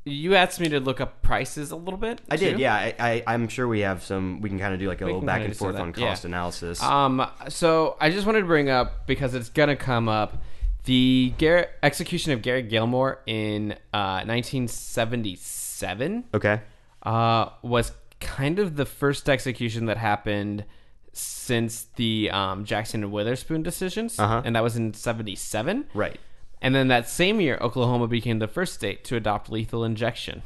[0.10, 2.22] You asked me to look up prices a little bit.
[2.30, 2.62] I did, too.
[2.62, 2.74] yeah.
[2.76, 4.42] I, I, I'm sure we have some.
[4.42, 5.66] We can kind of do like a We little can back kinda and just do
[5.66, 6.28] forth that, on cost yeah.
[6.30, 6.82] analysis.
[6.84, 7.26] Um.
[7.48, 10.42] So I just wanted to bring up because it's gonna come up
[10.86, 16.62] the Gar- execution of Gary Gilmore in uh, 1977 okay.
[17.04, 20.66] uh, was kind of the first execution that happened
[21.14, 24.42] since the um, Jackson and Witherspoon decisions, Uh-huh.
[24.46, 25.86] and that was in '77.
[25.94, 26.20] Right.
[26.62, 30.44] And then that same year, Oklahoma became the first state to adopt lethal injection.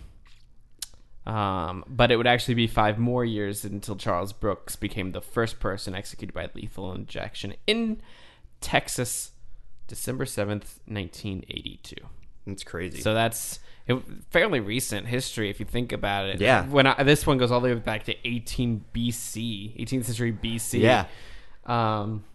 [1.26, 5.60] Um, but it would actually be five more years until Charles Brooks became the first
[5.60, 8.02] person executed by lethal injection in
[8.60, 9.32] Texas,
[9.88, 11.96] December 7th, 1982.
[12.46, 13.02] That's crazy.
[13.02, 16.42] So that's it, fairly recent history if you think about it.
[16.42, 16.66] Yeah.
[16.68, 20.82] When I, this one goes all the way back to 18 BC, 18th century BC.
[20.82, 21.06] Yeah.
[21.66, 22.26] Um,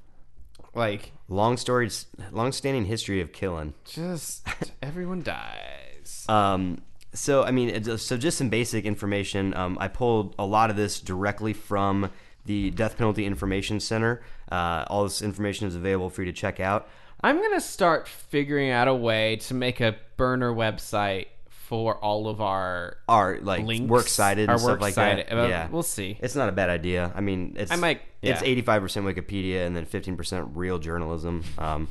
[0.78, 3.74] like long stories, long standing history of killing.
[3.84, 4.46] just
[4.82, 6.24] everyone dies.
[6.28, 9.54] Um, so I mean, so just some basic information.
[9.54, 12.10] Um, I pulled a lot of this directly from
[12.46, 14.22] the Death Penalty Information Center.
[14.50, 16.88] Uh, all this information is available for you to check out.
[17.20, 21.26] I'm gonna start figuring out a way to make a burner website
[21.68, 25.26] for all of our Our like links, works cited our and stuff like cited.
[25.28, 25.38] that.
[25.38, 26.18] Uh, yeah, we'll see.
[26.22, 27.12] It's not a bad idea.
[27.14, 30.78] I mean, it's I might- it's eighty five percent Wikipedia and then fifteen percent real
[30.78, 31.44] journalism.
[31.58, 31.88] Um,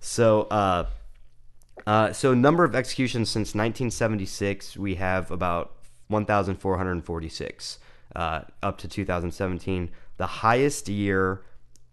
[0.00, 0.86] so uh,
[1.86, 5.74] uh, so number of executions since nineteen seventy six, we have about
[6.08, 7.78] one thousand four hundred forty six
[8.16, 9.90] uh, up to two thousand seventeen.
[10.16, 11.42] The highest year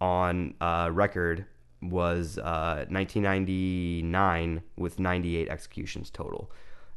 [0.01, 1.45] on uh, record
[1.81, 6.51] was uh, 1999 with 98 executions total.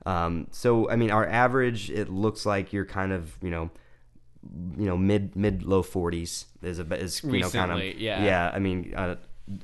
[0.07, 3.71] Um, so I mean, our average it looks like you're kind of you know
[4.77, 8.25] you know mid mid low 40s is a is you know kind of Recently, yeah.
[8.25, 8.51] yeah.
[8.55, 9.17] I mean, uh,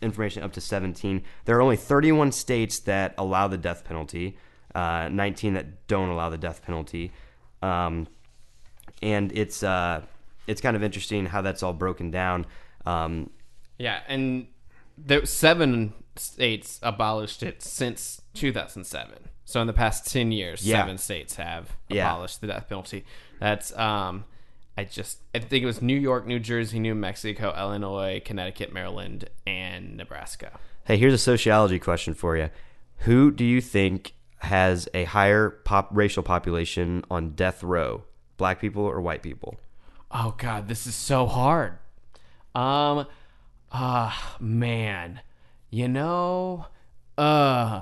[0.03, 1.22] information up to 17.
[1.45, 4.37] There are only 31 states that allow the death penalty,
[4.74, 7.12] uh, 19 that don't allow the death penalty,
[7.62, 8.07] um,
[9.03, 10.03] and it's uh,
[10.47, 12.47] it's kind of interesting how that's all broken down.
[12.87, 13.30] Um,
[13.78, 14.47] Yeah, and
[14.97, 19.31] there seven states abolished it since 2007.
[19.45, 20.83] So in the past 10 years, Yeah.
[20.83, 22.11] seven states have Yeah.
[22.11, 23.05] abolished the death penalty.
[23.41, 24.25] That's um
[24.77, 29.29] I just I think it was New York, New Jersey, New Mexico, Illinois, Connecticut, Maryland,
[29.47, 30.59] and Nebraska.
[30.87, 32.51] hey, here's a sociology question for you:
[32.99, 38.05] Who do you think has a higher pop racial population on death row,
[38.37, 39.59] black people or white people?
[40.11, 41.79] Oh god, this is so hard.
[42.55, 43.07] Um
[43.73, 45.21] ah man.
[45.75, 46.66] You know,
[47.18, 47.81] uh,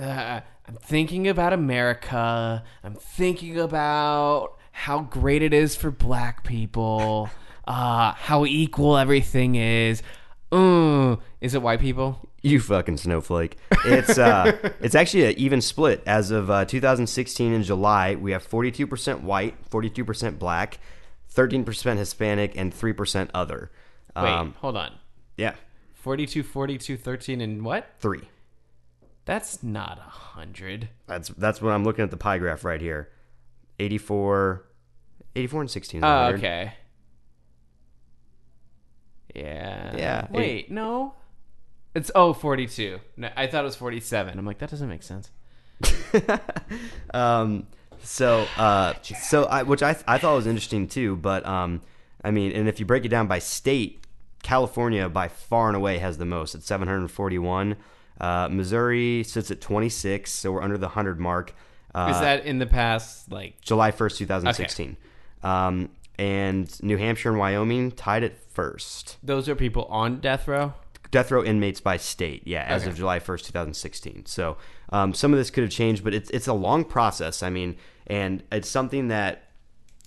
[0.00, 2.62] uh I'm thinking about America.
[2.84, 7.28] I'm thinking about how great it is for black people.
[7.66, 10.02] Uh how equal everything is.
[10.50, 12.28] Uh, is it white people?
[12.42, 13.58] You fucking snowflake.
[13.84, 16.02] It's uh, it's actually an even split.
[16.06, 20.78] As of uh, 2016 in July, we have 42% white, 42% black,
[21.32, 23.70] 13% Hispanic, and 3% other.
[24.16, 24.92] Wait, Um, hold on.
[25.36, 25.54] yeah,
[26.00, 27.94] 42 42 13 and what?
[28.00, 28.28] three.
[29.26, 30.00] That's not a
[30.40, 30.88] 100.
[31.06, 33.10] That's that's what I'm looking at the pie graph right here.
[33.78, 34.64] 84,
[35.36, 35.98] 84 and 16.
[35.98, 36.72] is Oh, okay.
[39.34, 39.96] Yeah.
[39.96, 41.14] Yeah, Wait, no.
[41.94, 42.98] It's oh 42.
[43.16, 44.38] No, I thought it was 47.
[44.38, 45.30] I'm like that doesn't make sense.
[47.12, 47.66] Um,
[48.02, 51.82] so, uh, so I, which I, I thought was interesting too, but, um,
[52.22, 54.04] I mean, and if you break it down by state,
[54.42, 57.76] California by far and away has the most at 741.
[58.20, 61.54] Uh, Missouri sits at 26, so we're under the 100 mark.
[61.94, 64.96] Uh, Is that in the past like July 1st, 2016.
[65.42, 69.16] Um, and New Hampshire and Wyoming tied at first.
[69.22, 70.74] those are people on death row?
[71.10, 72.42] death row inmates by state.
[72.46, 72.90] Yeah, as Okay.
[72.90, 74.26] of July first, two thousand sixteen.
[74.26, 74.58] So
[74.90, 77.42] um, some of this could have changed, but it's it's a long process.
[77.42, 77.76] I mean,
[78.06, 79.44] and it's something that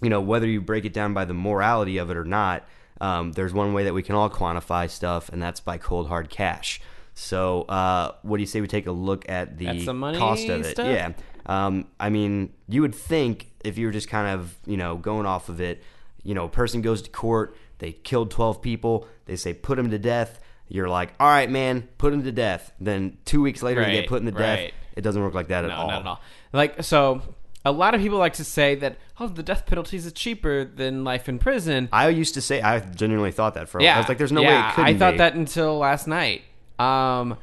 [0.02, 2.66] you know whether you break it down by the morality of it or not.
[3.02, 6.30] Um, there's one way that we can all quantify stuff, and that's by cold hard
[6.30, 6.80] cash.
[7.16, 10.48] So, uh, what do you say we take a look at the some money cost
[10.50, 10.72] of it?
[10.72, 10.88] stuff?
[10.88, 11.12] Yeah.
[11.46, 15.26] Um, I mean, you would think if you were just kind of, you know, going
[15.26, 15.84] off of it,
[16.24, 19.90] you know, a person goes to court, they killed 12 people, they say put them
[19.92, 20.40] to death.
[20.70, 22.72] You're like, all right, man, put them to death.
[22.80, 24.60] Then two weeks later, you Right, get put in the death.
[24.60, 24.74] right.
[24.96, 25.88] It doesn't work like that at No, all.
[25.88, 26.22] not at all.
[26.54, 27.22] Like so
[27.66, 31.04] a lot of people like to say that oh the death penalty is cheaper than
[31.04, 31.90] life in prison.
[31.94, 33.98] I used to say, I genuinely thought that for a yeah, while.
[33.98, 35.18] I was like, there's no way yeah, it couldn't I thought be.
[35.20, 36.42] that until last night.
[36.80, 37.38] Um,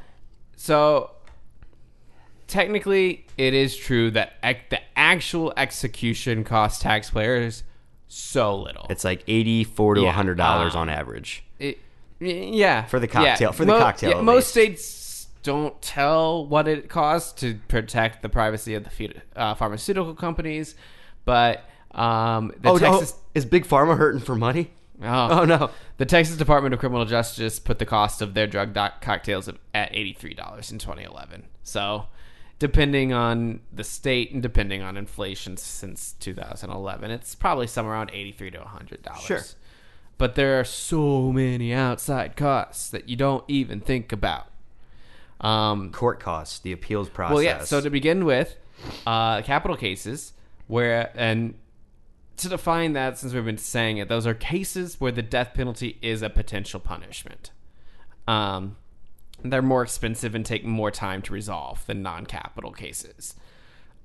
[0.57, 1.13] so
[2.47, 7.63] technically, it is true that ec- the actual execution costs taxpayers
[8.09, 8.87] so little.
[8.91, 10.41] It's like 84 to Yeah, $100
[10.75, 11.45] um, on average.
[11.59, 11.79] It-
[12.19, 13.13] yeah For the yeah.
[13.13, 14.51] cocktail- for the cocktail, at most least.
[14.51, 14.85] states
[15.43, 20.75] don't tell what it costs to protect the privacy of the uh, pharmaceutical companies,
[21.25, 23.13] but um, the oh, Texas.
[23.13, 23.19] no.
[23.35, 24.71] Is Big Pharma hurting for money?
[25.03, 25.41] Oh.
[25.41, 25.71] Oh, no.
[25.97, 29.57] The Texas Department of Criminal Justice put the cost of their drug doc- cocktails at
[29.95, 31.45] eighty-three dollars in 2011.
[31.63, 32.07] So,
[32.59, 38.51] depending on the state and depending on inflation since 2011, it's probably somewhere around eighty-three
[38.51, 39.23] to hundred dollars.
[39.23, 39.43] Sure.
[40.19, 44.50] But there are so many outside costs that you don't even think about.
[45.41, 47.35] Um, Court costs, the appeals process.
[47.35, 47.65] well, yeah.
[47.65, 48.57] So to begin with,
[49.07, 50.33] uh, capital cases
[50.67, 51.55] where and
[52.37, 55.99] to define that, since we've been saying it, those are cases where the death penalty
[56.01, 57.51] is a potential punishment.
[58.27, 58.77] Um,
[59.43, 63.35] they're more expensive and take more time to resolve than non-capital cases.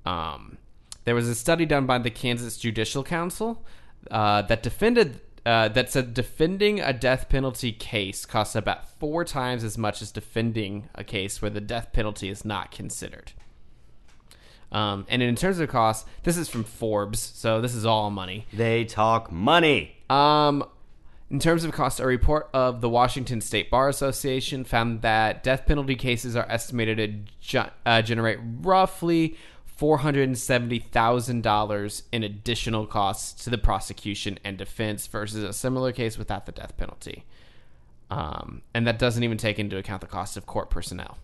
[0.04, 0.58] Um,
[1.04, 3.64] there was a study done by the Kansas Judicial Council
[4.10, 9.62] uh, that defended uh, that said defending a death penalty case costs about four times
[9.62, 13.32] as much as defending a case where the death penalty is not considered.
[14.72, 18.46] Um, and in terms of cost, this is from Forbes, so this is all money.
[18.52, 19.96] they talk money.
[20.10, 20.64] Um,
[21.30, 25.64] in terms of cost, a report of the Washington State Bar Association found that death
[25.64, 29.36] penalty cases are estimated to ge- uh, generate roughly
[29.76, 35.44] four hundred and seventy thousand dollars in additional costs to the prosecution and defense versus
[35.44, 37.24] a similar case without the death penalty.
[38.10, 41.18] Um, and that doesn't even take into account the cost of court personnel.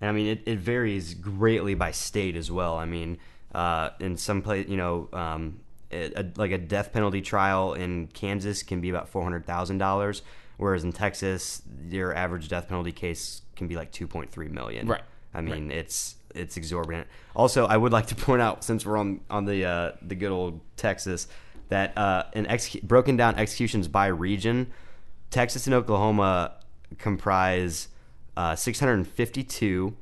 [0.00, 2.76] And I mean, it, it varies greatly by state as well.
[2.76, 3.18] I mean,
[3.54, 5.60] uh, in some place, you know, um,
[5.90, 9.78] it, a, like a death penalty trial in Kansas can be about four hundred thousand
[9.78, 10.22] dollars,
[10.56, 14.86] whereas in Texas, your average death penalty case can be like 2.3 million.
[14.86, 15.02] Right.
[15.34, 17.06] I mean, it's it's exorbitant.
[17.34, 20.32] Also, I would like to point out since we're on on the uh, the good
[20.32, 21.28] old Texas
[21.68, 24.72] that uh, in ex- broken down executions by region,
[25.30, 26.56] Texas and Oklahoma
[26.98, 27.88] comprise
[28.36, 29.96] uh, 652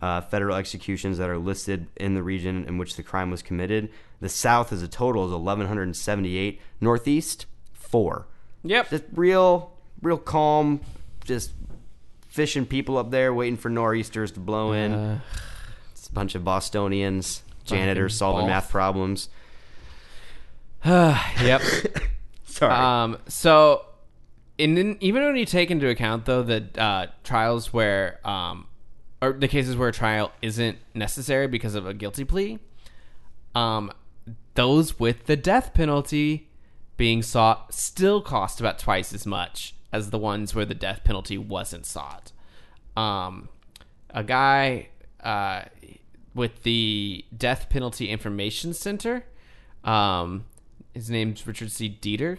[0.00, 3.88] uh, federal executions that are listed in the region in which the crime was committed.
[4.20, 6.60] The South as a total is 1178.
[6.80, 8.26] Northeast, four.
[8.64, 8.90] Yep.
[8.90, 10.80] Just real, real calm,
[11.24, 11.52] just
[12.28, 15.20] fishing people up there, waiting for nor'easters to blow in.
[16.12, 19.28] Bunch of Bostonians, janitors solving math problems.
[20.84, 21.62] yep.
[22.44, 22.72] Sorry.
[22.72, 23.86] Um, so,
[24.58, 28.66] and then even when you take into account though the uh, trials where, um,
[29.20, 32.58] or the cases where a trial isn't necessary because of a guilty plea,
[33.54, 33.92] um,
[34.54, 36.48] those with the death penalty
[36.96, 41.38] being sought still cost about twice as much as the ones where the death penalty
[41.38, 42.32] wasn't sought.
[42.96, 43.48] Um,
[44.10, 44.88] a guy
[45.22, 45.62] uh,
[46.34, 49.24] with the Death Penalty Information Center,
[49.84, 50.44] um,
[50.94, 51.98] his name's Richard C.
[52.00, 52.38] Dieter.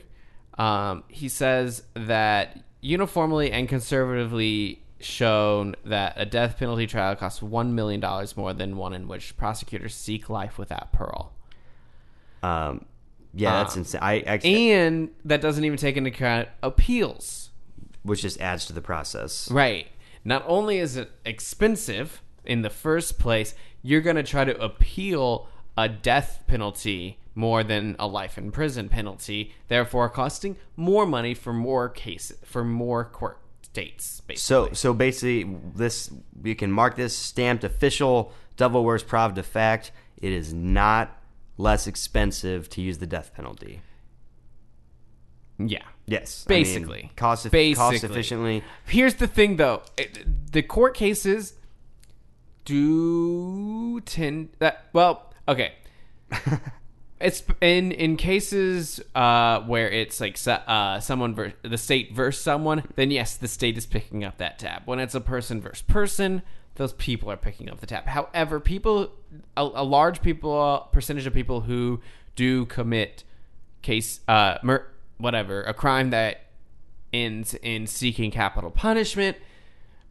[0.58, 7.76] Um, he says that uniformly and conservatively shown that a death penalty trial costs one
[7.76, 11.34] million dollars more than one in which prosecutors seek life without parole.
[12.42, 12.86] um,
[13.36, 14.02] yeah, that's um, insane.
[14.04, 17.50] I actually, And that doesn't even take into account appeals.
[18.04, 19.50] which just adds to the process.
[19.50, 19.88] Right.
[20.24, 25.48] Not only is it expensive in the first place, you're going to try to appeal
[25.78, 31.52] a death penalty more than a life in prison penalty, therefore costing more money for
[31.52, 33.40] more cases for more court
[33.74, 34.22] dates.
[34.22, 34.70] Basically.
[34.70, 36.12] So, so basically, this
[36.44, 39.92] you can mark this stamped official Devil Wears Pravda fact.
[40.22, 41.20] It is not
[41.58, 43.82] less expensive to use the death penalty.
[45.58, 45.84] yeah.
[46.06, 47.12] Yes, I mean, Basically.
[47.16, 48.64] cost cost efficiently.
[48.86, 51.54] Here's the thing, though: It- the court cases
[52.66, 54.88] do tend that.
[54.94, 55.74] Well, okay.
[57.24, 62.84] It's in in cases uh, where it's like uh, someone ver- the state versus someone.
[62.96, 64.82] Then yes, the state is picking up that tab.
[64.84, 66.42] When it's a person versus person,
[66.76, 68.08] those people are picking up the tab.
[68.08, 69.14] However, people
[69.56, 72.02] a, a large people percentage of people who
[72.36, 73.24] do commit
[73.82, 74.88] case uh mur-
[75.18, 76.42] whatever a crime that
[77.14, 79.38] ends in seeking capital punishment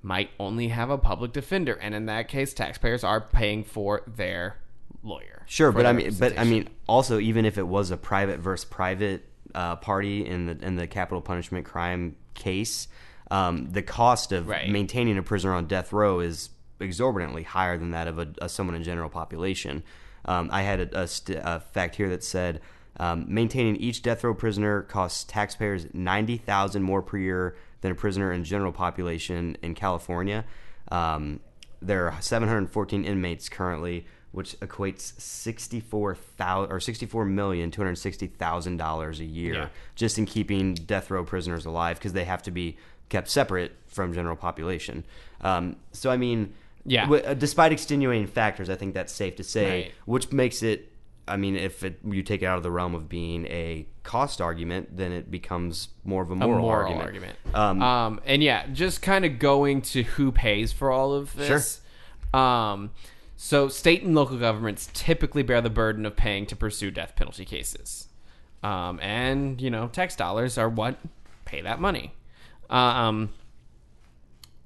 [0.03, 4.57] might only have a public defender, and in that case, taxpayers are paying for their
[5.03, 5.45] lawyer.
[5.47, 8.65] Sure, but I mean, but I mean, also even if it was a private versus
[8.65, 9.25] private
[9.55, 12.89] uh, party in the in the capital punishment crime case,
[13.31, 14.69] um, the cost of Right.
[14.69, 16.51] maintaining a prisoner on death row is
[16.81, 19.83] exorbitantly higher than that of a, a someone in general population.
[20.25, 22.61] Um, I had a, a, st- a fact here that said
[22.99, 27.95] um, maintaining each death row prisoner costs taxpayers ninety thousand more per year than a
[27.95, 30.45] prisoner in general population in California.
[30.91, 31.41] Um,
[31.83, 39.25] there are 714 inmates currently, which equates 64,000 or 64 million 260 thousand dollars a
[39.25, 39.69] year Yeah.
[39.95, 42.77] just in keeping death row prisoners alive because they have to be
[43.09, 45.05] kept separate from general population.
[45.43, 46.55] Um, so I mean,
[46.87, 47.03] Yeah.
[47.03, 49.93] w- uh, despite extenuating factors, I think that's safe to say, Right.
[50.07, 50.92] which makes it.
[51.29, 54.41] I mean, if it, you take it out of the realm of being a cost
[54.41, 57.05] argument, then it becomes more of a a moral, moral argument.
[57.05, 57.37] argument.
[57.55, 61.81] Um, Um, and yeah, just kind of going to who pays for all of this.
[62.35, 62.91] Um,
[63.37, 67.45] so state and local governments typically bear the burden of paying to pursue death penalty
[67.45, 68.09] cases.
[68.63, 70.99] Um, and you know, tax dollars are what
[71.45, 72.15] pay that money.
[72.71, 73.31] Um,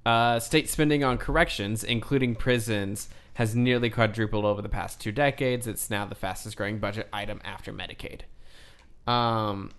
[0.05, 5.67] uh, state spending on corrections, including prisons, has nearly quadrupled over the past two decades.
[5.67, 8.23] It's now the fastest growing budget item after Medicaid.
[9.07, 9.73] Um,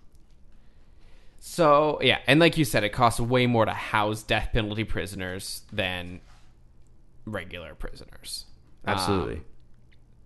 [1.40, 5.62] so yeah, and like you said, it costs way more to house death penalty prisoners
[5.72, 6.20] than
[7.26, 8.46] regular prisoners.
[8.86, 9.38] absolutely.
[9.38, 9.44] Um,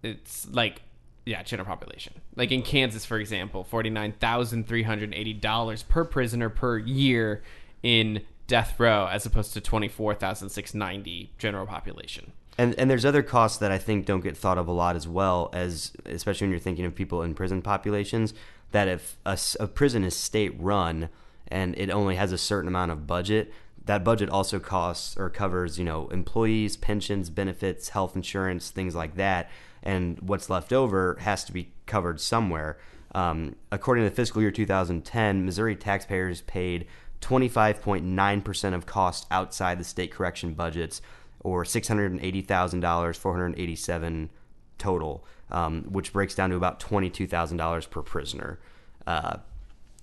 [0.03, 0.83] it's like
[1.25, 2.13] yeah, general population.
[2.37, 6.77] Like in Kansas, for example, forty nine thousand three hundred eighty dollars per prisoner per
[6.77, 7.43] year
[7.83, 12.33] in death row, as opposed to twenty four thousand six ninety general population.
[12.59, 15.09] And and there's other costs that I think don't get thought of a lot as
[15.09, 18.35] well as especially when you're thinking of people in prison populations
[18.73, 21.09] that if a prison is state run
[21.49, 23.53] and it only has a certain amount of budget
[23.85, 29.17] that budget also costs or covers you know employees pensions benefits health insurance things like
[29.17, 29.51] that.
[29.83, 32.79] And what's left over has to be covered somewhere.
[33.15, 36.87] Um, according to the fiscal year 2010 missouri taxpayers paid
[37.21, 41.03] 25.9% of costs outside the state correction budgets
[41.43, 44.31] or $680,000, 487
[44.79, 48.59] total, um, which breaks down to about $22,000 per prisoner.
[49.07, 49.37] Uh,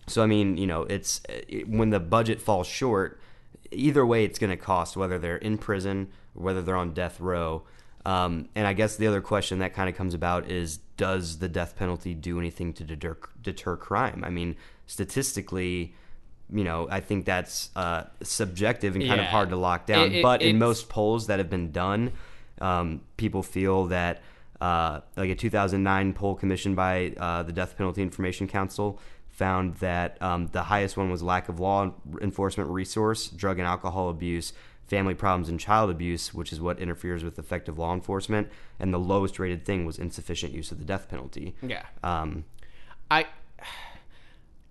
[0.08, 3.20] So I mean, you know, it's it, when the budget falls short,
[3.72, 7.20] either way, it's going to cost whether they're in prison or whether they're on death
[7.20, 7.64] row.
[8.06, 11.48] Um, and I guess the other question that kind of comes about is, does the
[11.48, 14.24] death penalty do anything to deter, deter crime?
[14.26, 14.56] I mean,
[14.88, 15.94] statistically,
[16.52, 20.08] you know, I think that's uh, subjective and kind of hard to lock down.
[20.08, 22.12] It- it- but in most polls that have been done,
[22.62, 24.22] um, people feel that,
[24.62, 30.22] uh, like a 2009 poll commissioned by uh, the Death Penalty Information Council found that
[30.22, 34.52] um, the highest one was lack of law enforcement resource, drug and alcohol abuse,
[34.88, 38.50] family problems, and child abuse, which is what interferes with effective law enforcement.
[38.80, 41.56] And the lowest rated thing was insufficient use of the death penalty.
[41.62, 41.84] Yeah.
[42.04, 42.44] Um,
[43.10, 43.28] I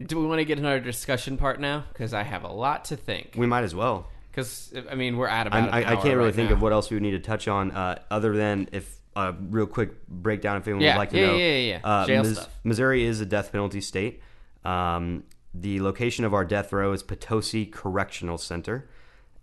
[0.05, 1.85] do we want to get into our discussion part now?
[1.93, 3.33] Because I have a lot to think.
[3.37, 4.09] we might as well.
[4.31, 5.59] Because I mean, we're at about.
[5.59, 6.57] I'm, an I, I can't really right think now.
[6.57, 9.67] of what else we would need to touch on uh, other than if a real
[9.67, 11.37] quick breakdown if anyone Yeah, would like to yeah, know.
[11.37, 11.81] yeah, yeah, yeah.
[11.83, 12.49] Uh, Jail Mis- stuff.
[12.63, 14.23] Missouri is a death penalty state.
[14.65, 15.25] Um,
[15.55, 18.89] the location of our death row is Potosi Correctional Center.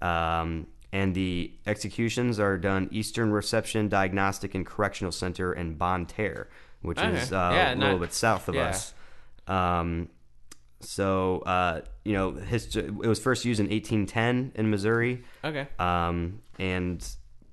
[0.01, 6.47] Um, and the executions are done Eastern Reception Diagnostic and Correctional Center in Bonne Terre,
[6.81, 7.17] which Okay.
[7.17, 8.93] is uh, Yeah, a little not- bit south of us.
[9.47, 10.07] Um,
[10.81, 15.23] so, uh, you know, it was first used in 1810 in Missouri.
[15.43, 15.67] Okay.
[15.79, 17.05] Um, and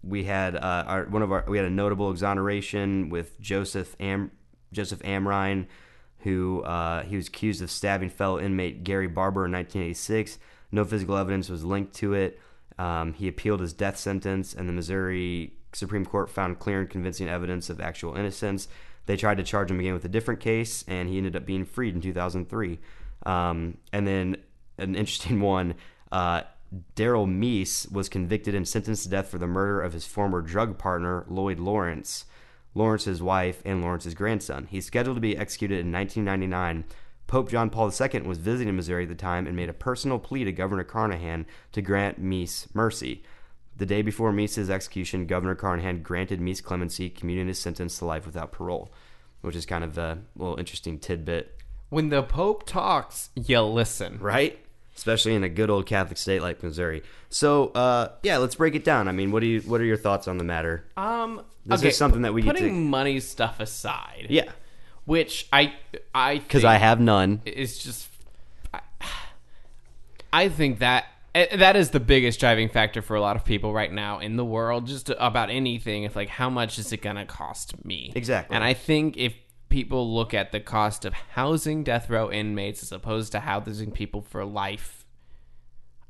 [0.02, 4.32] we had uh, our one of our we had a notable exoneration with Joseph Am
[4.72, 5.66] Joseph Amrine,
[6.18, 10.38] who uh, he was accused of stabbing fellow inmate Gary Barber in 1986.
[10.72, 12.40] No physical evidence was linked to it.
[12.78, 17.28] Um, he appealed his death sentence, and the Missouri Supreme Court found clear and convincing
[17.28, 18.68] evidence of actual innocence.
[19.06, 21.64] They tried to charge him again with a different case, and he ended up being
[21.64, 22.78] freed in 2003.
[23.26, 24.36] Um, and then
[24.78, 25.74] an interesting one.
[26.10, 26.42] Uh,
[26.94, 30.78] Darrell Mease was convicted and sentenced to death for the murder of his former drug
[30.78, 32.24] partner, Lloyd Lawrence,
[32.74, 34.66] Lawrence's wife, and Lawrence's grandson.
[34.70, 36.84] He's scheduled to be executed in 1999.
[37.26, 40.44] Pope John Paul II was visiting Missouri at the time and made a personal plea
[40.44, 43.22] to Governor Carnahan to grant Mease mercy.
[43.76, 48.26] The day before Mease's execution, Governor Carnahan granted Mease clemency, commuting his sentence to life
[48.26, 48.92] without parole,
[49.40, 51.61] which is kind of a little interesting tidbit,
[51.92, 54.18] When the Pope talks, you listen.
[54.18, 54.58] right?
[54.96, 57.02] Especially in a good old Catholic state like Missouri.
[57.28, 59.08] So, uh, yeah, let's break it down.
[59.08, 60.84] I mean, what do you what are your thoughts on the matter?
[60.96, 64.28] Um, This okay, is something that we get putting to- money stuff aside.
[64.30, 64.50] Yeah,
[65.04, 65.74] Which I
[66.14, 67.42] I because I have none.
[67.44, 68.08] It's just
[68.72, 68.80] I,
[70.32, 73.72] I think that eh, that is the biggest driving factor for a lot of people
[73.74, 77.16] right now in the world just about anything if like how much is it going
[77.16, 78.54] to cost me Exactly.
[78.54, 79.34] and i think if
[79.72, 84.20] people look at the cost of housing death row inmates as opposed to housing people
[84.20, 85.04] for life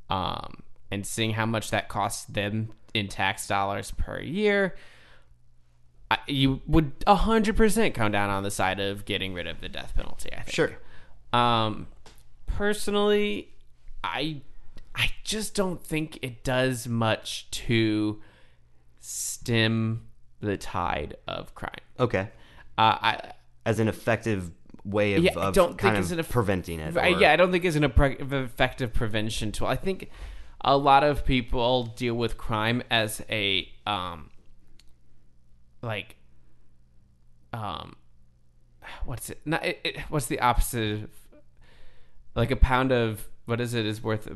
[0.09, 0.61] um
[0.91, 4.75] and seeing how much that costs them in tax dollars per year
[6.11, 9.93] I- you would 100% come down on the side of getting rid of the death
[9.95, 10.77] penalty i think Sure.
[11.31, 11.87] um,
[12.45, 13.49] personally,
[14.03, 14.41] I
[14.95, 18.21] I just don't think it does much to
[18.99, 20.05] stem
[20.39, 21.71] the tide of crime.
[21.99, 22.29] Okay.
[22.77, 23.31] Uh, I
[23.65, 24.51] As an effective
[24.83, 26.95] way of, Yeah, of don't kind think of an preventing it.
[26.97, 29.67] Or- yeah, I don't think it's an effective prevention tool.
[29.67, 30.09] I think
[30.61, 34.29] a lot of people deal with crime as a um
[35.81, 36.15] like
[37.51, 37.95] um
[39.05, 41.09] what's it not it, it, what's the opposite of
[42.35, 44.27] like a pound of what is it is worth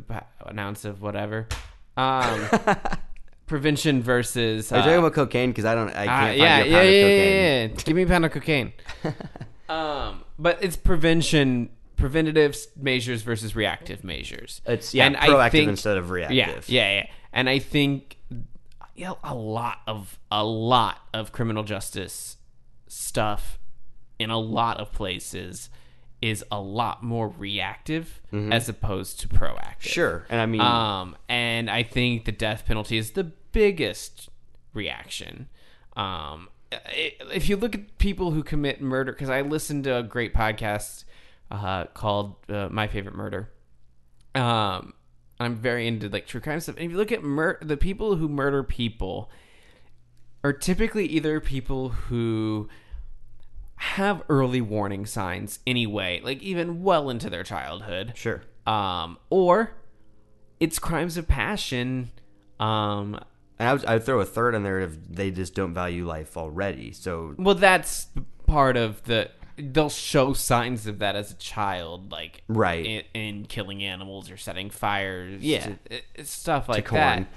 [0.46, 1.48] an ounce of whatever
[1.96, 2.50] um
[3.48, 5.50] prevention versus Are you uh, talking about cocaine?
[5.50, 5.90] Because I don't.
[5.90, 7.34] I uh, can't yeah, find yeah, your pound yeah, of yeah, cocaine.
[7.34, 7.84] yeah, yeah.
[7.84, 8.74] Give me a pound of cocaine.
[9.70, 14.62] um, but it's prevention, preventative measures versus reactive measures.
[14.66, 16.70] It's yeah, And I proactive think- instead of reactive.
[16.70, 17.08] Yeah, yeah, yeah.
[17.34, 18.18] And I think
[18.96, 22.38] yeah, a lot of a lot of criminal justice
[22.88, 23.60] stuff
[24.20, 25.70] in a lot of places
[26.22, 29.58] is a lot more reactive as opposed to proactive.
[29.58, 29.90] Mm-hmm.
[29.90, 34.30] Sure, and I mean, Um, and I think the death penalty is the biggest
[34.74, 35.48] reaction.
[35.96, 36.50] Um,
[37.34, 41.06] if you look at people who commit murder, because I listened to a great podcast
[41.50, 43.50] uh, called uh, My Favorite Murder.
[44.36, 44.94] Um,
[45.40, 46.76] I'm very into like true crime stuff.
[46.76, 49.32] And if you look at mur- the people who murder people,
[50.44, 52.70] are typically either people who
[53.78, 58.42] have early warning signs anyway, like even well into their childhood sure.
[58.66, 59.72] um, or
[60.60, 62.10] it's crimes of passion.
[62.60, 63.20] Um,
[63.60, 66.06] And I would, I would throw a third in there if they just don't value
[66.08, 66.92] life already.
[66.92, 68.08] So well, that's
[68.48, 69.30] part of the.
[69.60, 72.86] They'll show signs of that as a child, like Right.
[72.86, 75.66] in, in killing animals or setting fires, Yeah.
[75.66, 75.80] to-
[76.16, 77.28] it- stuff like that.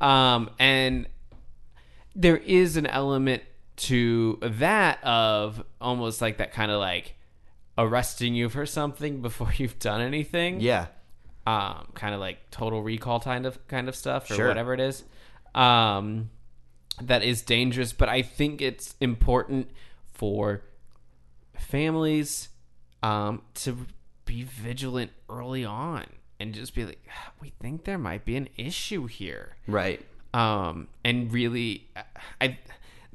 [0.00, 1.06] Um, and
[2.14, 3.42] there is an element
[3.76, 7.14] to that of almost like that kind of like
[7.78, 10.60] arresting you for something before you've done anything.
[10.60, 10.86] Yeah.
[11.46, 14.48] um, kind of like total recall kind of kind of stuff or Sure.
[14.48, 15.04] whatever it is.
[15.54, 16.30] Um,
[17.02, 19.70] that is dangerous, but I think it's important
[20.12, 20.62] for
[21.54, 22.48] families
[23.02, 23.86] um, to
[24.24, 26.04] be vigilant early on
[26.40, 30.04] and just be like, "Ah, we think there might be an issue here Right.
[30.34, 31.86] um, and really,
[32.40, 32.58] I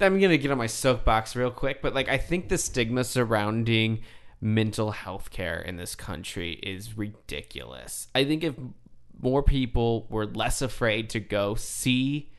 [0.04, 4.02] I'm gonna get on my soapbox real quick, but like I think the stigma surrounding
[4.40, 8.08] mental health care in this country is ridiculous.
[8.16, 8.56] I think if
[9.22, 12.32] more people were less afraid to go see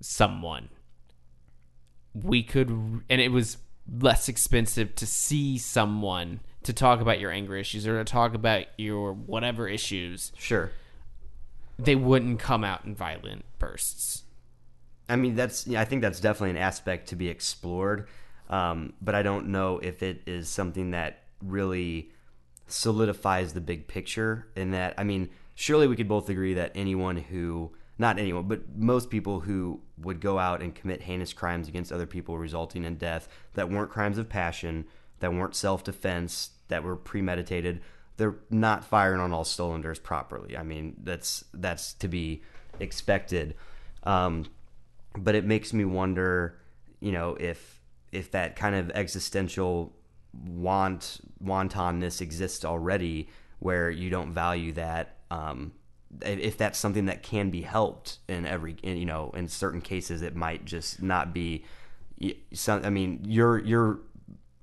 [0.00, 0.68] someone,
[2.12, 3.58] we could, and it was
[4.00, 8.66] less expensive to see someone to talk about your anger issues or to talk about
[8.76, 10.70] your whatever issues Sure.
[11.78, 14.24] they wouldn't come out in violent bursts.
[15.10, 18.06] I mean, that's I think that's definitely an aspect to be explored,
[18.48, 22.12] um, but I don't know if it is something that really
[22.68, 24.46] solidifies the big picture.
[24.54, 28.76] In that, I mean, surely we could both agree that anyone who, not anyone, but
[28.76, 32.94] most people who would go out and commit heinous crimes against other people, resulting in
[32.96, 34.86] death, that weren't crimes of passion,
[35.18, 37.80] that weren't self-defense, that were premeditated,
[38.16, 40.56] they're not firing on all cylinders properly.
[40.56, 42.42] I mean, that's that's to be
[42.78, 43.54] expected.
[44.04, 44.46] Um,
[45.18, 46.58] but it makes me wonder,
[47.00, 47.80] you know, if
[48.12, 49.92] if that kind of existential
[50.32, 55.16] want wantonness exists already, where you don't value that.
[55.30, 55.72] Um,
[56.22, 60.22] if that's something that can be helped in every, in, you know, in certain cases,
[60.22, 61.64] it might just not be.
[62.52, 64.00] Some, I mean, your your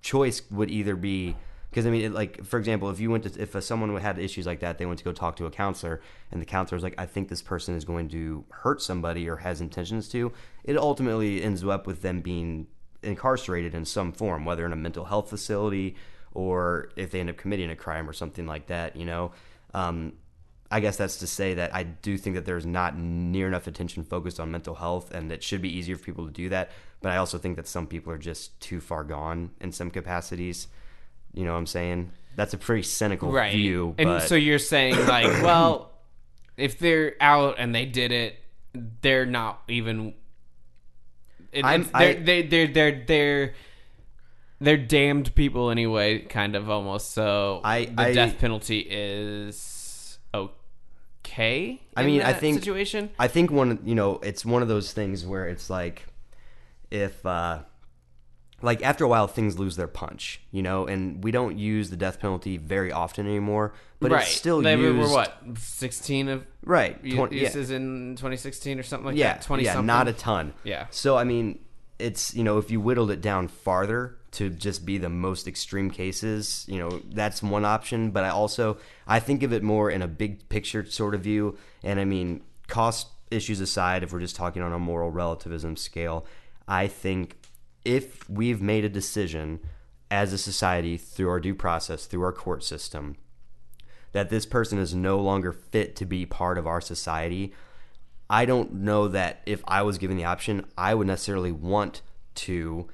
[0.02, 1.36] choice would either be
[1.70, 4.20] because I mean, it, like for example, if you went to if uh, someone had
[4.20, 6.02] issues like that, they went to go talk to a counselor,
[6.32, 9.38] and the counselor was like, "I think this person is going to hurt somebody or
[9.38, 10.32] has intentions to,"
[10.64, 12.68] it ultimately ends up with them being
[13.04, 15.96] incarcerated in some form, whether in a mental health facility
[16.34, 18.96] or if they end up committing a crime or something like that.
[18.96, 19.32] You know,
[19.74, 20.14] um,
[20.70, 24.04] I guess that's to say that I do think that there's not near enough attention
[24.04, 26.72] focused on mental health, and it should be easier for people to do that.
[27.02, 30.68] But I also think that some people are just too far gone in some capacities.
[31.38, 32.12] You know what I'm saying?
[32.36, 33.96] That's a pretty cynical right view.
[33.98, 35.92] and but so you're saying like well
[36.58, 38.36] if they're out and they did it
[39.02, 40.14] they're not even
[41.52, 43.54] it, I'm- they're, I- they they're they're they're
[44.60, 51.82] they're damned people anyway kind of almost so I- the I- death penalty is okay
[51.96, 55.26] I mean, I think- situation I think one, you know, it's one of those things
[55.26, 56.06] where it's like,
[56.92, 57.60] if, uh,
[58.62, 61.98] like after a while, things lose their punch, you know, and we don't use the
[61.98, 64.98] death penalty very often anymore, but right it's still they used.
[64.98, 66.98] were what 16 of Right.
[67.04, 67.50] u- twen- yeah.
[67.56, 70.54] in 2016 or something like yeah, that 20 yeah, something not a ton.
[70.64, 70.88] Yeah.
[70.90, 71.60] So I mean,
[72.00, 75.90] it's you know, if you whittled it down farther to just be the most extreme
[75.90, 78.12] cases, you know, that's one option.
[78.12, 78.78] But I also
[79.08, 81.58] I think of it more in a big picture sort of view.
[81.84, 86.26] And I mean, cost issues aside, if we're just talking on a moral relativism scale,
[86.68, 87.38] I think
[87.88, 89.62] if we've made a decision
[90.12, 93.16] as a society through our due process, through our court system,
[94.12, 97.54] that this person is no longer fit to be part of our society,
[98.30, 102.02] I don't know that if I was given the option, I would necessarily want
[102.36, 102.90] to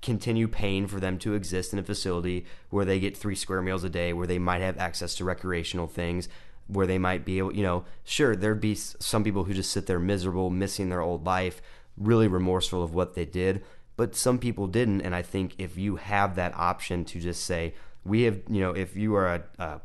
[0.00, 3.84] continue paying for them to exist in a facility where they get three square meals
[3.84, 6.30] a day, where they might have access to recreational things,
[6.66, 9.86] where they might be able, you know, sure, there'd be some people who just sit
[9.86, 11.60] there miserable, missing their old life,
[11.96, 13.62] really remorseful of what they did,
[13.96, 15.00] but some people didn't.
[15.02, 17.74] And I think if you have that option to just say,
[18.04, 19.80] we have, you know, if you are a, a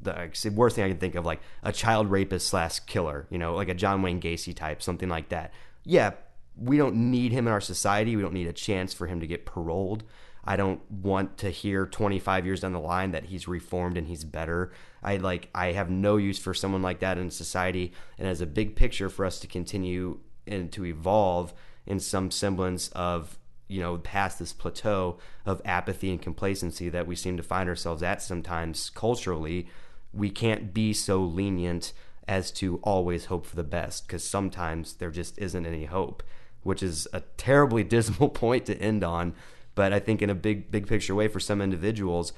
[0.00, 3.54] the worst thing I can think of, like a child rapist slash killer, you know,
[3.54, 5.52] like a John Wayne Gacy type, something like that.
[5.84, 6.12] Yeah,
[6.56, 8.16] we don't need him in our society.
[8.16, 10.04] We don't need a chance for him to get paroled.
[10.44, 14.24] I don't want to hear 25 years down the line that he's reformed and he's
[14.24, 14.72] better.
[15.02, 18.46] I like I have no use for someone like that in society and as a
[18.46, 21.52] big picture for us to continue and to evolve
[21.88, 23.38] in some semblance of
[23.68, 28.02] you know, past this plateau of apathy and complacency that we seem to find ourselves
[28.02, 29.68] at sometimes culturally,
[30.12, 31.92] we can't be so lenient
[32.26, 36.22] as to always hope for the best because sometimes there just isn't any hope,
[36.62, 39.34] which is a terribly dismal point to end on.
[39.74, 42.32] But I think in a big, big picture way for some individuals,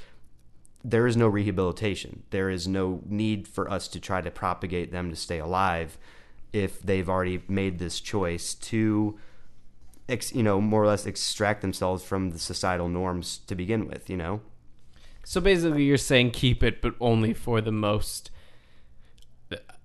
[0.82, 2.24] there is no rehabilitation.
[2.31, 5.97] There is no need for us to try to propagate them to stay alive
[6.52, 9.18] if they've already made this choice to
[10.11, 14.11] ex, you know, more or less extract themselves from the societal norms to begin with,
[14.11, 14.41] you know?
[15.24, 18.31] So basically, you're saying keep it, but only for the most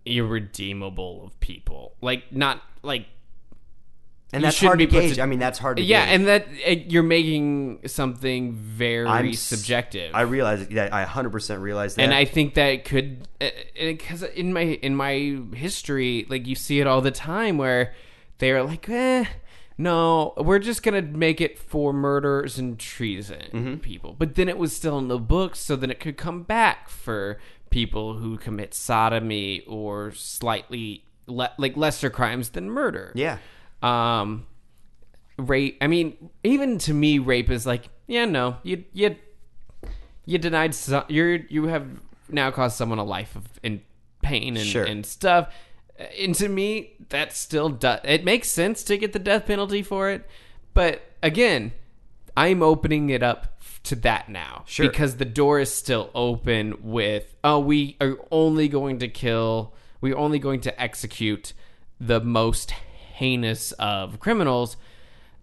[0.06, 1.96] irredeemable of people.
[2.02, 3.08] Like not like
[4.34, 5.20] and that's hard to gauge.
[5.20, 6.16] I mean, that's hard to yeah, gauge.
[6.16, 10.14] and that uh, you're making something very I'm subjective.
[10.14, 10.94] I realize that.
[10.94, 12.02] I 100% realize that.
[12.02, 13.28] and I think that it could
[13.80, 17.94] because in my in my history, like you see it all the time where
[18.40, 19.26] they're like, eh,
[19.78, 23.76] no, we're just gonna make it for murders and treason Mm-hmm.
[23.78, 24.16] people.
[24.18, 27.40] But then it was still in the books, so then it could come back for
[27.70, 33.12] people who commit sodomy or slightly le- like lesser crimes than murder.
[33.16, 33.38] yeah.
[33.84, 34.48] Um,
[35.38, 35.78] rape.
[35.82, 39.16] I mean, even to me, rape is like, yeah, no, you you
[40.26, 40.74] you denied.
[40.74, 41.86] So, you're you have
[42.30, 43.82] now caused someone a life of in
[44.22, 44.84] pain and, Sure.
[44.86, 45.54] and stuff.
[46.20, 48.02] And to me, that still does.
[48.04, 50.28] It makes sense to get the death penalty for it,
[50.74, 51.72] but again,
[52.36, 53.52] I'm opening it up
[53.84, 54.90] to that now Sure.
[54.90, 60.18] because the door is still open with oh we are only going to kill we're
[60.18, 61.54] only going to execute
[62.00, 64.76] the most heinous of criminals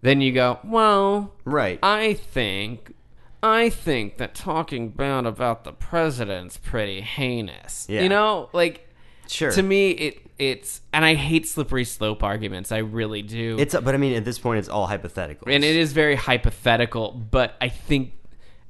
[0.01, 1.79] then you go well Right.
[1.81, 2.93] i think
[3.41, 8.03] i think that talking bad about the president's pretty heinous Yeah.
[8.03, 8.89] you know like
[9.27, 9.51] Sure.
[9.51, 13.93] to me it it's and i hate slippery slope arguments i really do It's but
[13.93, 15.51] I mean at this point it's all hypothetical.
[15.51, 18.13] and it is very hypothetical but i think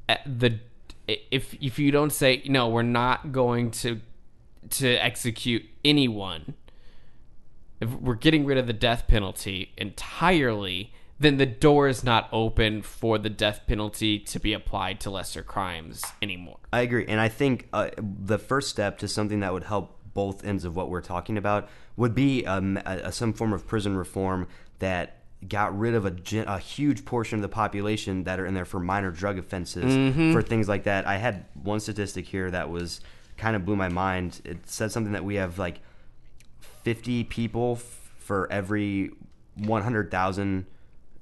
[0.09, 0.59] uh, the
[1.07, 4.01] if if you don't say no we're not going to
[4.69, 6.53] to execute anyone
[7.81, 12.81] if we're getting rid of the death penalty entirely then the door is not open
[12.81, 17.29] for the death penalty to be applied to lesser crimes anymore I agree, and I
[17.29, 21.01] think uh, the first step to something that would help both ends of what we're
[21.01, 24.47] talking about would be um, a, a, some form of prison reform
[24.79, 25.17] that
[25.47, 26.15] got rid of a,
[26.47, 30.31] a huge portion of the population that are in there for minor drug offenses Mm-hmm.
[30.33, 31.05] for things like that.
[31.07, 33.01] I had one statistic here that was
[33.37, 34.39] kind of blew my mind.
[34.45, 35.79] It said something that we have like
[36.83, 39.11] 50 people f- for every
[39.57, 40.65] 100,000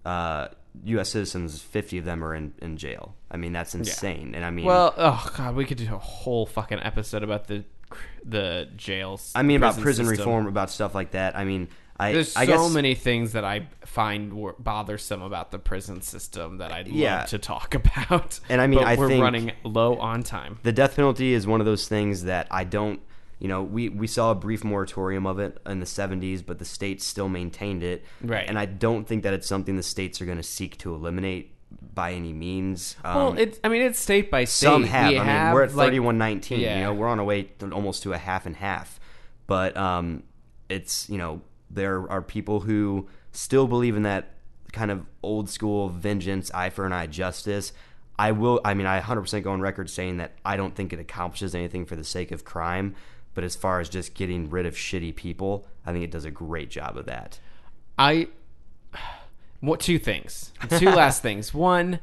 [0.06, 0.48] uh,
[0.86, 1.10] U.S.
[1.10, 1.62] citizens.
[1.62, 3.16] 50 of them are in, in jail.
[3.30, 4.34] I mean, that's insane.
[4.36, 7.64] And I mean, well oh god we could do a whole fucking episode about the
[8.26, 10.26] the jails I mean about prison system.
[10.28, 11.36] reform, about stuff like that.
[11.38, 11.68] I mean,
[12.00, 16.02] I There's I so guess many things that I find wor- bothersome about the prison
[16.02, 17.20] system that I'd Yeah.
[17.20, 18.40] love to talk about.
[18.50, 20.58] And I mean, I we're running low on time.
[20.64, 23.00] the death penalty is one of those things that I don't.
[23.40, 26.66] You know, we, we saw a brief moratorium of it in the 70s, but the
[26.66, 28.06] states still maintained it.
[28.22, 28.48] Right.
[28.48, 31.56] And I don't think that it's something the states are going to seek to eliminate
[31.94, 32.96] by any means.
[33.04, 34.66] Um, well, it's I mean it's state by state.
[34.68, 35.10] some have.
[35.10, 36.60] We I mean, have, we're at like- 3119.
[36.60, 36.78] Yeah.
[36.78, 39.00] You know, we're on our way to almost to a half and half.
[39.48, 40.24] But um,
[40.70, 44.34] it's you know there are people who still believe in that
[44.72, 47.74] kind of old school vengeance, eye for an eye justice.
[48.18, 48.62] I will.
[48.64, 51.86] I mean, I 100% go on record saying that I don't think it accomplishes anything
[51.86, 52.96] for the sake of crime.
[53.34, 56.32] But as far as just getting rid of shitty people, I think it does a
[56.32, 57.40] great job of that.
[57.98, 58.28] I
[59.62, 60.52] what two things?
[60.78, 61.54] Two last things.
[61.54, 62.00] One,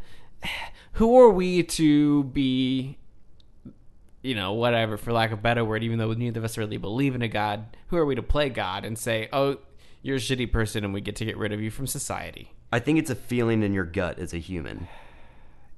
[0.92, 2.96] who are we to be
[4.20, 6.76] you know, whatever, for lack of a better word, even though neither of us really
[6.76, 9.58] believe in a God, who are we to play God and say, Oh,
[10.02, 12.50] you're a shitty person and we get to get rid of you from society?
[12.72, 14.88] I think it's a feeling in your gut as a human.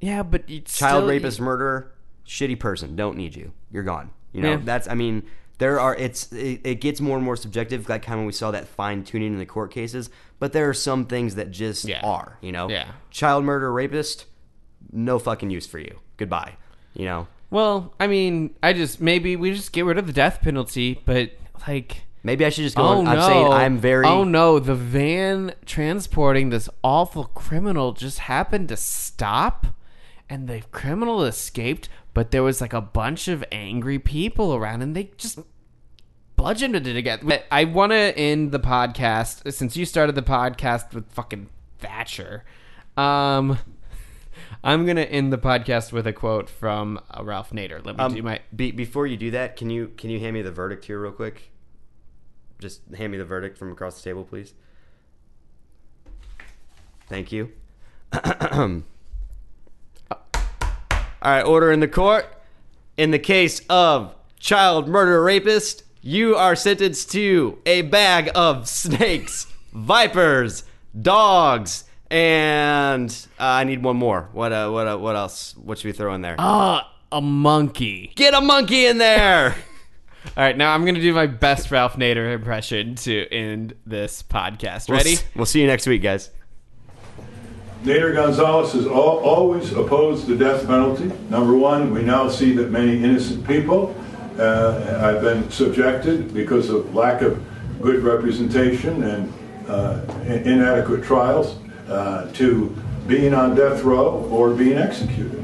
[0.01, 1.93] Yeah, but it's child still- rapist, murderer,
[2.27, 2.97] shitty person.
[2.97, 3.53] Don't need you.
[3.71, 4.11] You're gone.
[4.33, 4.61] You know Yeah.
[4.65, 4.89] that's.
[4.89, 5.25] I mean,
[5.61, 5.95] there are.
[5.95, 7.89] It's it, it gets more and more subjective.
[7.89, 10.11] Like kind of when we saw that fine tuning in the court cases.
[10.41, 12.01] But there are some things that just Yeah.
[12.03, 12.39] are.
[12.41, 12.69] You know.
[12.69, 12.89] Yeah.
[13.11, 14.27] Child murder, rapist,
[14.91, 16.01] no fucking use for you.
[16.17, 16.57] Goodbye.
[16.95, 17.29] You know.
[17.51, 21.31] Well, I mean, I just maybe we just get rid of the death penalty, but
[21.69, 22.83] like Maybe I should just go.
[22.83, 23.11] Oh on, no!
[23.13, 24.07] I'm saying I'm very.
[24.07, 24.59] Oh no!
[24.59, 29.69] The van transporting this awful criminal just happened to stop,
[30.29, 31.89] and the criminal escaped.
[32.15, 35.39] But there was like a bunch of angry people around, and they just
[36.37, 37.21] bludgeoned it.
[37.23, 42.45] But I want to end the podcast since you started the podcast with fucking Thatcher.
[42.97, 43.59] Um,
[44.65, 47.85] I'm gonna end the podcast with a quote from uh, Ralph Nader.
[47.85, 48.41] Let me Um, do my.
[48.55, 51.13] be, before you do that, can you can you hand me the verdict here real
[51.13, 51.53] quick?
[52.59, 54.53] Just hand me the verdict from across the table, please.
[57.09, 57.53] Thank you.
[61.23, 62.27] All right, order in the court.
[62.97, 69.47] In the case of child murder rapist, you are sentenced to a bag of snakes,
[69.73, 70.65] vipers,
[71.01, 74.29] dogs, and uh, I need one more.
[74.33, 75.55] What uh, what uh, what else?
[75.57, 76.37] What should we throw in there?
[76.39, 78.13] Ah, a monkey.
[78.17, 79.55] Get a monkey in there.
[80.37, 84.23] All right, now I'm going to do my best Ralph Nader impression to end this
[84.23, 84.89] podcast.
[84.89, 85.13] We'll Ready?
[85.15, 86.29] s- We'll, see you next week, guys.
[87.83, 91.11] Nader Gonzalez has al- always opposed the death penalty.
[91.31, 93.95] Number one, we now see that many innocent people
[94.39, 97.43] uh, have been subjected because of lack of
[97.81, 99.33] good representation and
[99.67, 101.57] uh, inadequate trials
[101.89, 102.69] uh, to
[103.07, 105.43] being on death row or being executed.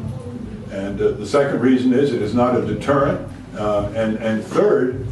[0.71, 3.31] And uh, the second reason is it is not a deterrent.
[3.57, 5.07] Uh, and, and third,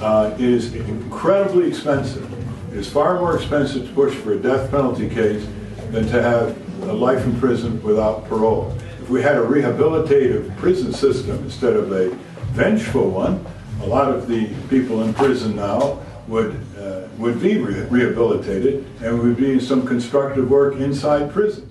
[0.00, 2.30] uh, it is incredibly expensive.
[2.70, 5.46] It is far more expensive to push for a death penalty case
[5.90, 6.54] than to have
[6.84, 8.76] life in prison without parole.
[9.00, 12.10] If we had a rehabilitative prison system instead of a
[12.52, 13.44] vengeful one,
[13.82, 19.20] a lot of the people in prison now would, uh, would be re- rehabilitated and
[19.20, 21.65] would be in some constructive work inside prison.